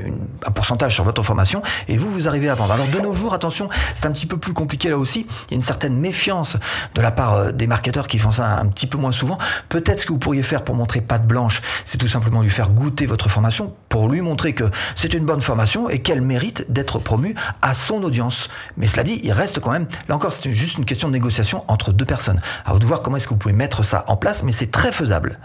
un 0.46 0.52
pourcentage 0.52 0.96
sur 0.96 1.04
votre 1.04 1.24
formation 1.24 1.62
et 1.88 1.98
vous, 1.98 2.10
vous 2.10 2.28
arrivez 2.28 2.50
à 2.50 2.56
vendre. 2.56 2.74
Alors 2.74 2.88
de 2.88 3.00
nos 3.00 3.14
jours, 3.14 3.34
attention, 3.34 3.70
c'est 3.96 4.06
un 4.06 4.12
petit 4.12 4.26
peu 4.26 4.38
plus 4.38 4.54
compliqué 4.54 4.90
là 4.90 4.98
aussi. 4.98 5.28
Il 5.48 5.52
y 5.52 5.54
a 5.54 5.56
une 5.56 5.62
certaine 5.62 5.98
méfiance 5.98 6.58
de 6.96 7.02
la 7.02 7.12
part 7.12 7.34
euh, 7.34 7.52
des 7.52 7.68
marketeurs 7.68 8.08
qui 8.08 8.18
font 8.18 8.32
ça 8.32 8.46
un 8.60 8.68
petit 8.68 8.88
peu 8.88 8.98
moins 8.98 9.12
souvent. 9.12 9.38
Peut-être 9.68 10.00
ce 10.00 10.06
que 10.06 10.14
vous 10.14 10.20
pourriez 10.20 10.44
faire 10.44 10.64
pour 10.64 10.76
montrer 10.76 11.02
patte 11.02 11.28
blanche, 11.28 11.62
c'est 11.84 11.98
tout 11.98 12.08
simplement 12.08 12.42
lui 12.42 12.50
faire 12.50 12.70
goûter 12.70 13.06
votre 13.06 13.30
formation 13.30 13.74
pour 13.90 14.08
lui 14.08 14.22
montrer 14.22 14.54
que 14.54 14.66
c'est 14.96 15.14
une 15.14 15.26
bonne 15.26 15.42
formation 15.42 15.90
et 15.90 16.00
qu'elle 16.00 16.22
mérite 16.22 16.72
d'être 16.72 17.00
promue 17.00 17.36
à 17.62 17.74
son 17.74 18.04
audience. 18.04 18.50
Mais 18.78 18.88
cela 18.88 19.04
dit, 19.04 19.20
il 19.24 19.32
reste 19.32 19.60
quand 19.60 19.72
même, 19.72 19.88
là 20.08 20.16
encore, 20.16 20.29
c'est 20.32 20.52
juste 20.52 20.78
une 20.78 20.86
question 20.86 21.08
de 21.08 21.14
négociation 21.14 21.64
entre 21.68 21.92
deux 21.92 22.06
personnes. 22.06 22.40
À 22.66 22.74
vous 22.74 22.80
de 22.80 22.86
voir 22.86 23.02
comment 23.02 23.18
est-ce 23.18 23.26
que 23.26 23.34
vous 23.34 23.40
pouvez 23.40 23.54
mettre 23.54 23.84
ça 23.84 24.06
en 24.08 24.18
place, 24.18 24.44
mais 24.44 24.52
c'est 24.52 24.72
très 24.72 24.92
faisable. 24.92 25.40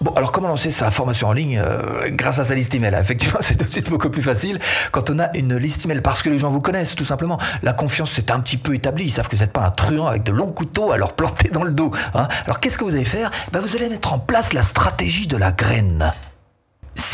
Bon, 0.00 0.12
alors 0.16 0.32
comment 0.32 0.48
lancer 0.48 0.70
sa 0.70 0.90
formation 0.90 1.28
en 1.28 1.32
ligne 1.32 1.58
euh, 1.64 2.10
grâce 2.10 2.38
à 2.38 2.44
sa 2.44 2.54
liste 2.54 2.74
email? 2.74 2.94
Effectivement, 3.00 3.38
c'est 3.42 3.56
tout 3.56 3.64
de 3.64 3.70
suite 3.70 3.88
beaucoup 3.88 4.10
plus 4.10 4.22
facile 4.22 4.58
quand 4.92 5.08
on 5.08 5.18
a 5.18 5.34
une 5.34 5.56
liste 5.56 5.86
email 5.86 6.02
parce 6.02 6.20
que 6.20 6.28
les 6.28 6.38
gens 6.38 6.50
vous 6.50 6.60
connaissent, 6.60 6.94
tout 6.94 7.06
simplement. 7.06 7.38
La 7.62 7.72
confiance 7.72 8.10
c'est 8.12 8.30
un 8.30 8.40
petit 8.40 8.58
peu 8.58 8.74
établie. 8.74 9.04
Ils 9.04 9.10
savent 9.10 9.28
que 9.28 9.36
vous 9.36 9.42
n'êtes 9.42 9.52
pas 9.52 9.64
un 9.64 9.70
truand 9.70 10.06
avec 10.06 10.24
de 10.24 10.32
longs 10.32 10.52
couteaux 10.52 10.92
à 10.92 10.98
leur 10.98 11.14
planter 11.14 11.48
dans 11.48 11.62
le 11.62 11.70
dos. 11.70 11.90
Hein. 12.14 12.28
alors 12.44 12.60
qu'est-ce 12.60 12.76
que 12.76 12.84
vous 12.84 12.94
allez 12.94 13.04
faire? 13.04 13.30
Ben, 13.52 13.60
Vous 13.60 13.76
allez 13.76 13.88
mettre 13.88 14.12
en 14.12 14.18
place 14.18 14.52
la 14.52 14.62
stratégie 14.62 15.26
de 15.26 15.38
la 15.38 15.52
graine. 15.52 16.12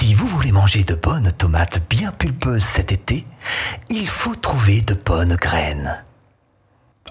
Si 0.01 0.15
vous 0.15 0.27
voulez 0.27 0.51
manger 0.51 0.83
de 0.83 0.95
bonnes 0.95 1.31
tomates 1.31 1.83
bien 1.91 2.11
pulpeuses 2.11 2.65
cet 2.65 2.91
été, 2.91 3.27
il 3.91 4.09
faut 4.09 4.35
trouver 4.35 4.81
de 4.81 4.95
bonnes 4.95 5.37
graines. 5.37 6.03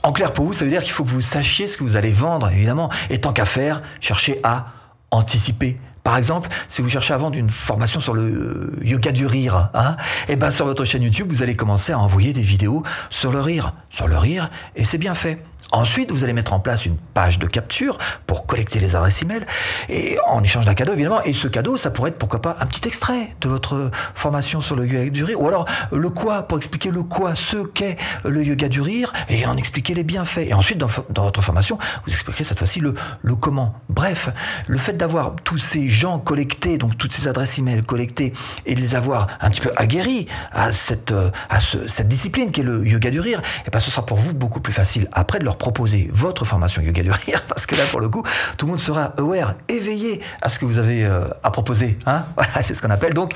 En 0.01 0.11
clair 0.11 0.33
pour 0.33 0.45
vous, 0.45 0.53
ça 0.53 0.65
veut 0.65 0.71
dire 0.71 0.81
qu'il 0.81 0.91
faut 0.91 1.03
que 1.03 1.09
vous 1.09 1.21
sachiez 1.21 1.67
ce 1.67 1.77
que 1.77 1.83
vous 1.83 1.97
allez 1.97 2.09
vendre, 2.09 2.49
évidemment. 2.49 2.89
Et 3.11 3.21
tant 3.21 3.31
qu'à 3.31 3.45
faire, 3.45 3.83
cherchez 4.01 4.39
à 4.43 4.69
anticiper. 5.11 5.77
Par 6.03 6.17
exemple, 6.17 6.49
si 6.67 6.81
vous 6.81 6.89
cherchez 6.89 7.13
à 7.13 7.17
vendre 7.17 7.37
une 7.37 7.51
formation 7.51 7.99
sur 7.99 8.15
le 8.15 8.23
euh, 8.23 8.79
yoga 8.81 9.11
du 9.11 9.27
rire, 9.27 9.69
hein, 9.75 9.95
eh 10.27 10.35
ben 10.35 10.49
sur 10.49 10.65
votre 10.65 10.83
chaîne 10.83 11.03
YouTube, 11.03 11.27
vous 11.29 11.43
allez 11.43 11.55
commencer 11.55 11.91
à 11.91 11.99
envoyer 11.99 12.33
des 12.33 12.41
vidéos 12.41 12.81
sur 13.11 13.31
le 13.31 13.39
rire, 13.39 13.71
sur 13.91 14.07
le 14.07 14.17
rire, 14.17 14.49
et 14.75 14.83
c'est 14.83 14.97
bien 14.97 15.13
fait. 15.13 15.37
Ensuite, 15.71 16.11
vous 16.11 16.23
allez 16.23 16.33
mettre 16.33 16.53
en 16.53 16.59
place 16.59 16.85
une 16.85 16.97
page 16.97 17.37
de 17.37 17.45
capture 17.45 17.99
pour 18.25 18.47
collecter 18.47 18.79
les 18.79 18.95
adresses 18.95 19.21
email 19.21 19.43
et 19.87 20.17
en 20.27 20.43
échange 20.43 20.65
d'un 20.65 20.73
cadeau 20.73 20.93
évidemment. 20.93 21.21
Et 21.23 21.33
ce 21.33 21.47
cadeau, 21.47 21.77
ça 21.77 21.91
pourrait 21.91 22.09
être 22.09 22.17
pourquoi 22.17 22.41
pas 22.41 22.55
un 22.59 22.65
petit 22.65 22.87
extrait 22.87 23.35
de 23.41 23.49
votre 23.49 23.91
formation 24.15 24.61
sur 24.61 24.75
le 24.75 24.87
yoga 24.87 25.09
du 25.11 25.23
rire 25.23 25.39
ou 25.39 25.47
alors 25.47 25.65
le 25.91 26.09
quoi 26.09 26.43
pour 26.43 26.57
expliquer 26.57 26.89
le 26.89 27.03
quoi, 27.03 27.35
ce 27.35 27.57
qu'est 27.57 27.97
le 28.25 28.43
yoga 28.43 28.67
du 28.67 28.81
rire 28.81 29.13
et 29.29 29.45
en 29.45 29.57
expliquer 29.57 29.93
les 29.93 30.03
bienfaits. 30.03 30.47
Et 30.47 30.53
ensuite, 30.53 30.79
dans, 30.79 31.23
votre 31.23 31.41
formation, 31.41 31.77
vous 32.05 32.11
expliquerez 32.11 32.43
cette 32.43 32.57
fois-ci 32.57 32.79
le, 32.79 32.95
le 33.21 33.35
comment. 33.35 33.75
Bref, 33.89 34.29
le 34.67 34.77
fait 34.79 34.93
d'avoir 34.93 35.35
tous 35.43 35.59
ces 35.59 35.87
gens 35.87 36.17
collectés, 36.17 36.79
donc 36.79 36.97
toutes 36.97 37.13
ces 37.13 37.27
adresses 37.27 37.59
email 37.59 37.83
collectées 37.83 38.33
et 38.65 38.73
de 38.73 38.81
les 38.81 38.95
avoir 38.95 39.27
un 39.39 39.51
petit 39.51 39.61
peu 39.61 39.71
aguerris 39.75 40.25
à 40.51 40.71
cette, 40.71 41.13
à 41.49 41.59
cette 41.59 42.07
discipline 42.07 42.51
qui 42.51 42.61
est 42.61 42.63
le 42.63 42.87
yoga 42.87 43.11
du 43.11 43.19
rire, 43.19 43.39
et 43.39 43.63
eh 43.67 43.69
ben 43.69 43.79
ce 43.79 43.91
sera 43.91 44.03
pour 44.05 44.17
vous 44.17 44.33
beaucoup 44.33 44.61
plus 44.61 44.73
facile 44.73 45.07
après 45.11 45.37
de 45.37 45.45
leur 45.45 45.58
proposer 45.59 46.09
votre 46.11 46.45
formation 46.45 46.81
yoga 46.81 47.03
du 47.03 47.11
rire, 47.11 47.43
parce 47.47 47.67
que 47.67 47.75
là, 47.75 47.85
pour 47.91 47.99
le 47.99 48.09
coup, 48.09 48.23
tout 48.57 48.65
le 48.65 48.71
monde 48.71 48.81
sera 48.81 49.13
aware, 49.17 49.53
éveillé 49.67 50.21
à 50.41 50.49
ce 50.49 50.57
que 50.57 50.65
vous 50.65 50.79
avez 50.79 51.05
euh, 51.05 51.27
à 51.43 51.51
proposer. 51.51 51.99
Hein 52.07 52.25
voilà, 52.35 52.63
c'est 52.63 52.73
ce 52.73 52.81
qu'on 52.81 52.89
appelle 52.89 53.13
donc 53.13 53.33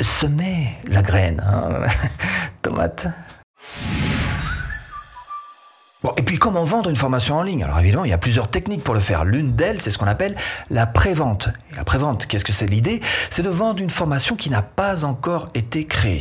semer 0.00 0.68
la 0.88 1.02
graine. 1.02 1.44
Hein 1.46 1.86
Tomate. 2.62 3.08
Bon, 6.04 6.12
et 6.18 6.22
puis 6.22 6.36
comment 6.36 6.64
vendre 6.64 6.90
une 6.90 6.96
formation 6.96 7.36
en 7.36 7.42
ligne? 7.42 7.64
Alors 7.64 7.78
évidemment, 7.78 8.04
il 8.04 8.10
y 8.10 8.12
a 8.12 8.18
plusieurs 8.18 8.48
techniques 8.48 8.84
pour 8.84 8.92
le 8.92 9.00
faire. 9.00 9.24
L'une 9.24 9.52
d'elles, 9.52 9.80
c'est 9.80 9.90
ce 9.90 9.96
qu'on 9.96 10.06
appelle 10.06 10.36
la 10.68 10.84
prévente. 10.84 11.48
Et 11.72 11.76
la 11.76 11.84
prévente, 11.84 12.26
qu'est-ce 12.26 12.44
que 12.44 12.52
c'est 12.52 12.66
l'idée? 12.66 13.00
C'est 13.30 13.40
de 13.40 13.48
vendre 13.48 13.80
une 13.80 13.88
formation 13.88 14.36
qui 14.36 14.50
n'a 14.50 14.60
pas 14.60 15.06
encore 15.06 15.48
été 15.54 15.86
créée. 15.86 16.20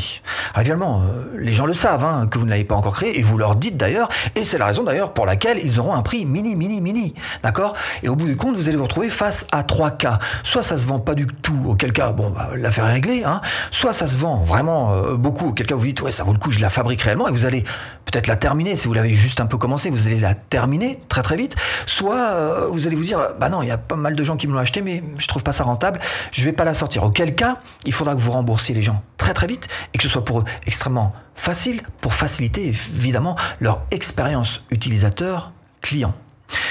Alors 0.53 0.61
évidemment, 0.61 1.01
euh, 1.01 1.35
les 1.37 1.51
gens 1.51 1.65
le 1.65 1.73
savent 1.73 2.05
hein, 2.05 2.27
que 2.31 2.39
vous 2.39 2.45
ne 2.45 2.49
l'avez 2.49 2.63
pas 2.63 2.75
encore 2.75 2.93
créée 2.93 3.19
et 3.19 3.21
vous 3.21 3.37
leur 3.37 3.57
dites 3.57 3.75
d'ailleurs, 3.75 4.07
et 4.35 4.45
c'est 4.45 4.57
la 4.57 4.67
raison 4.67 4.83
d'ailleurs 4.85 5.11
pour 5.11 5.25
laquelle 5.25 5.59
ils 5.61 5.81
auront 5.81 5.95
un 5.95 6.01
prix 6.01 6.25
mini, 6.25 6.55
mini, 6.55 6.79
mini. 6.79 7.13
D'accord? 7.43 7.73
Et 8.03 8.07
au 8.07 8.15
bout 8.15 8.27
du 8.27 8.37
compte, 8.37 8.55
vous 8.55 8.69
allez 8.69 8.77
vous 8.77 8.83
retrouver 8.83 9.09
face 9.09 9.47
à 9.51 9.63
trois 9.63 9.91
cas. 9.91 10.17
Soit 10.43 10.63
ça 10.63 10.77
se 10.77 10.87
vend 10.87 10.99
pas 10.99 11.13
du 11.13 11.27
tout, 11.27 11.59
auquel 11.67 11.91
cas, 11.91 12.13
bon, 12.13 12.29
bah, 12.29 12.51
l'affaire 12.55 12.85
est 12.85 12.93
réglée. 12.93 13.23
Hein. 13.25 13.41
Soit 13.69 13.91
ça 13.91 14.07
se 14.07 14.15
vend 14.15 14.37
vraiment 14.37 14.93
euh, 14.93 15.17
beaucoup, 15.17 15.49
auquel 15.49 15.67
cas 15.67 15.75
vous 15.75 15.87
dites, 15.87 15.99
ouais, 15.99 16.13
ça 16.13 16.23
vaut 16.23 16.31
le 16.31 16.39
coup, 16.39 16.51
je 16.51 16.61
la 16.61 16.69
fabrique 16.69 17.01
réellement, 17.01 17.27
et 17.27 17.31
vous 17.31 17.45
allez 17.45 17.65
peut-être 18.05 18.27
la 18.27 18.37
terminer 18.37 18.77
si 18.77 18.87
vous 18.87 18.93
l'avez 18.93 19.13
juste 19.13 19.41
un 19.41 19.45
peu 19.45 19.57
commencé 19.57 19.72
vous 19.89 20.07
allez 20.07 20.19
la 20.19 20.33
terminer 20.33 20.99
très 21.09 21.21
très 21.21 21.35
vite, 21.35 21.55
soit 21.85 22.15
euh, 22.15 22.67
vous 22.69 22.87
allez 22.87 22.95
vous 22.95 23.03
dire, 23.03 23.19
bah 23.39 23.49
non, 23.49 23.61
il 23.61 23.67
y 23.67 23.71
a 23.71 23.77
pas 23.77 23.95
mal 23.95 24.15
de 24.15 24.23
gens 24.23 24.37
qui 24.37 24.47
me 24.47 24.53
l'ont 24.53 24.59
acheté, 24.59 24.81
mais 24.81 25.03
je 25.17 25.27
trouve 25.27 25.43
pas 25.43 25.53
ça 25.53 25.63
rentable, 25.63 25.99
je 26.31 26.43
vais 26.43 26.53
pas 26.53 26.63
la 26.65 26.73
sortir. 26.73 27.03
Auquel 27.03 27.35
cas, 27.35 27.57
il 27.85 27.93
faudra 27.93 28.15
que 28.15 28.19
vous 28.19 28.31
remboursiez 28.31 28.75
les 28.75 28.81
gens 28.81 29.01
très 29.17 29.33
très 29.33 29.47
vite 29.47 29.67
et 29.93 29.97
que 29.97 30.03
ce 30.03 30.09
soit 30.09 30.25
pour 30.25 30.39
eux 30.39 30.45
extrêmement 30.65 31.13
facile 31.35 31.81
pour 32.01 32.13
faciliter 32.13 32.67
évidemment 32.67 33.35
leur 33.59 33.81
expérience 33.91 34.63
utilisateur 34.69 35.51
client. 35.81 36.13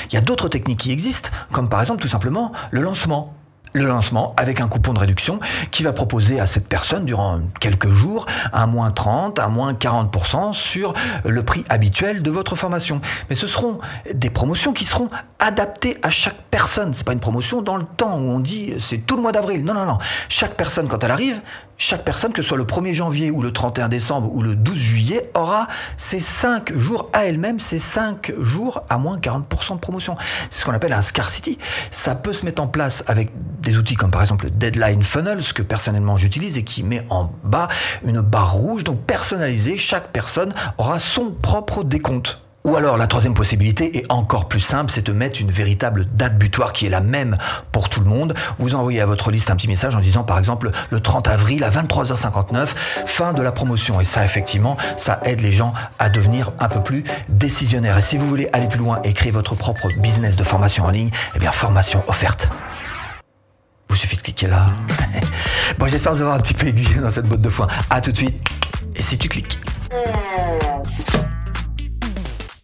Il 0.06 0.14
y 0.14 0.16
a 0.16 0.20
d'autres 0.20 0.48
techniques 0.48 0.80
qui 0.80 0.92
existent, 0.92 1.30
comme 1.50 1.68
par 1.68 1.80
exemple 1.80 2.02
tout 2.02 2.08
simplement 2.08 2.52
le 2.70 2.82
lancement 2.82 3.34
le 3.72 3.86
lancement 3.86 4.34
avec 4.36 4.60
un 4.60 4.68
coupon 4.68 4.92
de 4.92 4.98
réduction 4.98 5.40
qui 5.70 5.82
va 5.82 5.92
proposer 5.92 6.40
à 6.40 6.46
cette 6.46 6.68
personne 6.68 7.04
durant 7.04 7.40
quelques 7.60 7.90
jours 7.90 8.26
un 8.52 8.66
moins 8.66 8.90
30, 8.90 9.38
un 9.38 9.48
moins 9.48 9.72
40% 9.72 10.52
sur 10.52 10.92
le 11.24 11.42
prix 11.42 11.64
habituel 11.68 12.22
de 12.22 12.30
votre 12.30 12.56
formation. 12.56 13.00
Mais 13.28 13.34
ce 13.34 13.46
seront 13.46 13.78
des 14.12 14.30
promotions 14.30 14.72
qui 14.72 14.84
seront 14.84 15.08
adaptées 15.38 15.98
à 16.02 16.10
chaque 16.10 16.40
personne. 16.50 16.94
C'est 16.94 17.04
pas 17.04 17.12
une 17.12 17.20
promotion 17.20 17.62
dans 17.62 17.76
le 17.76 17.84
temps 17.84 18.18
où 18.18 18.30
on 18.30 18.40
dit 18.40 18.74
c'est 18.78 18.98
tout 18.98 19.16
le 19.16 19.22
mois 19.22 19.32
d'avril. 19.32 19.64
Non, 19.64 19.74
non, 19.74 19.86
non. 19.86 19.98
Chaque 20.28 20.54
personne, 20.54 20.88
quand 20.88 21.02
elle 21.04 21.10
arrive, 21.10 21.40
chaque 21.82 22.04
personne, 22.04 22.32
que 22.32 22.42
ce 22.42 22.48
soit 22.48 22.56
le 22.56 22.64
1er 22.64 22.92
janvier 22.92 23.30
ou 23.30 23.42
le 23.42 23.52
31 23.52 23.88
décembre 23.88 24.32
ou 24.32 24.40
le 24.40 24.54
12 24.54 24.76
juillet, 24.76 25.30
aura 25.34 25.66
ces 25.96 26.20
5 26.20 26.76
jours 26.76 27.10
à 27.12 27.24
elle-même, 27.24 27.58
ces 27.58 27.78
5 27.78 28.32
jours 28.40 28.82
à 28.88 28.98
moins 28.98 29.16
40% 29.16 29.74
de 29.74 29.80
promotion. 29.80 30.16
C'est 30.48 30.60
ce 30.60 30.64
qu'on 30.64 30.72
appelle 30.72 30.92
un 30.92 31.02
scarcity. 31.02 31.58
Ça 31.90 32.14
peut 32.14 32.32
se 32.32 32.44
mettre 32.44 32.62
en 32.62 32.68
place 32.68 33.02
avec 33.08 33.30
des 33.60 33.76
outils 33.76 33.96
comme 33.96 34.10
par 34.10 34.22
exemple 34.22 34.44
le 34.44 34.50
Deadline 34.50 35.02
Funnel, 35.02 35.42
ce 35.42 35.52
que 35.52 35.62
personnellement 35.62 36.16
j'utilise 36.16 36.56
et 36.56 36.62
qui 36.62 36.84
met 36.84 37.04
en 37.10 37.32
bas 37.42 37.68
une 38.04 38.20
barre 38.20 38.52
rouge, 38.52 38.84
donc 38.84 39.00
personnalisée. 39.00 39.76
Chaque 39.76 40.12
personne 40.12 40.54
aura 40.78 41.00
son 41.00 41.32
propre 41.32 41.82
décompte. 41.82 42.42
Ou 42.64 42.76
alors 42.76 42.96
la 42.96 43.08
troisième 43.08 43.34
possibilité 43.34 43.98
est 43.98 44.06
encore 44.08 44.46
plus 44.46 44.60
simple, 44.60 44.90
c'est 44.92 45.04
de 45.04 45.12
mettre 45.12 45.40
une 45.40 45.50
véritable 45.50 46.06
date 46.06 46.38
butoir 46.38 46.72
qui 46.72 46.86
est 46.86 46.90
la 46.90 47.00
même 47.00 47.36
pour 47.72 47.88
tout 47.88 48.00
le 48.00 48.06
monde. 48.06 48.34
Vous 48.58 48.76
envoyez 48.76 49.00
à 49.00 49.06
votre 49.06 49.32
liste 49.32 49.50
un 49.50 49.56
petit 49.56 49.66
message 49.66 49.96
en 49.96 50.00
disant 50.00 50.22
par 50.22 50.38
exemple 50.38 50.70
le 50.90 51.00
30 51.00 51.26
avril 51.26 51.64
à 51.64 51.70
23h59, 51.70 52.68
fin 53.06 53.32
de 53.32 53.42
la 53.42 53.50
promotion. 53.50 54.00
Et 54.00 54.04
ça 54.04 54.24
effectivement, 54.24 54.76
ça 54.96 55.20
aide 55.24 55.40
les 55.40 55.50
gens 55.50 55.74
à 55.98 56.08
devenir 56.08 56.52
un 56.60 56.68
peu 56.68 56.80
plus 56.82 57.02
décisionnaires. 57.28 57.98
Et 57.98 58.02
si 58.02 58.16
vous 58.16 58.28
voulez 58.28 58.48
aller 58.52 58.68
plus 58.68 58.78
loin 58.78 59.00
et 59.02 59.12
créer 59.12 59.32
votre 59.32 59.56
propre 59.56 59.88
business 59.98 60.36
de 60.36 60.44
formation 60.44 60.84
en 60.84 60.90
ligne, 60.90 61.10
eh 61.34 61.38
bien 61.40 61.50
formation 61.50 62.04
offerte. 62.06 62.48
Vous 63.88 63.96
suffit 63.96 64.16
de 64.16 64.22
cliquer 64.22 64.46
là. 64.46 64.66
bon, 65.78 65.88
j'espère 65.88 66.14
vous 66.14 66.20
avoir 66.20 66.36
un 66.36 66.40
petit 66.40 66.54
peu 66.54 66.68
aiguillé 66.68 67.00
dans 67.00 67.10
cette 67.10 67.26
botte 67.26 67.40
de 67.40 67.50
foin. 67.50 67.66
À 67.90 68.00
tout 68.00 68.12
de 68.12 68.16
suite. 68.16 68.36
Et 68.94 69.02
si 69.02 69.18
tu 69.18 69.28
cliques. 69.28 69.58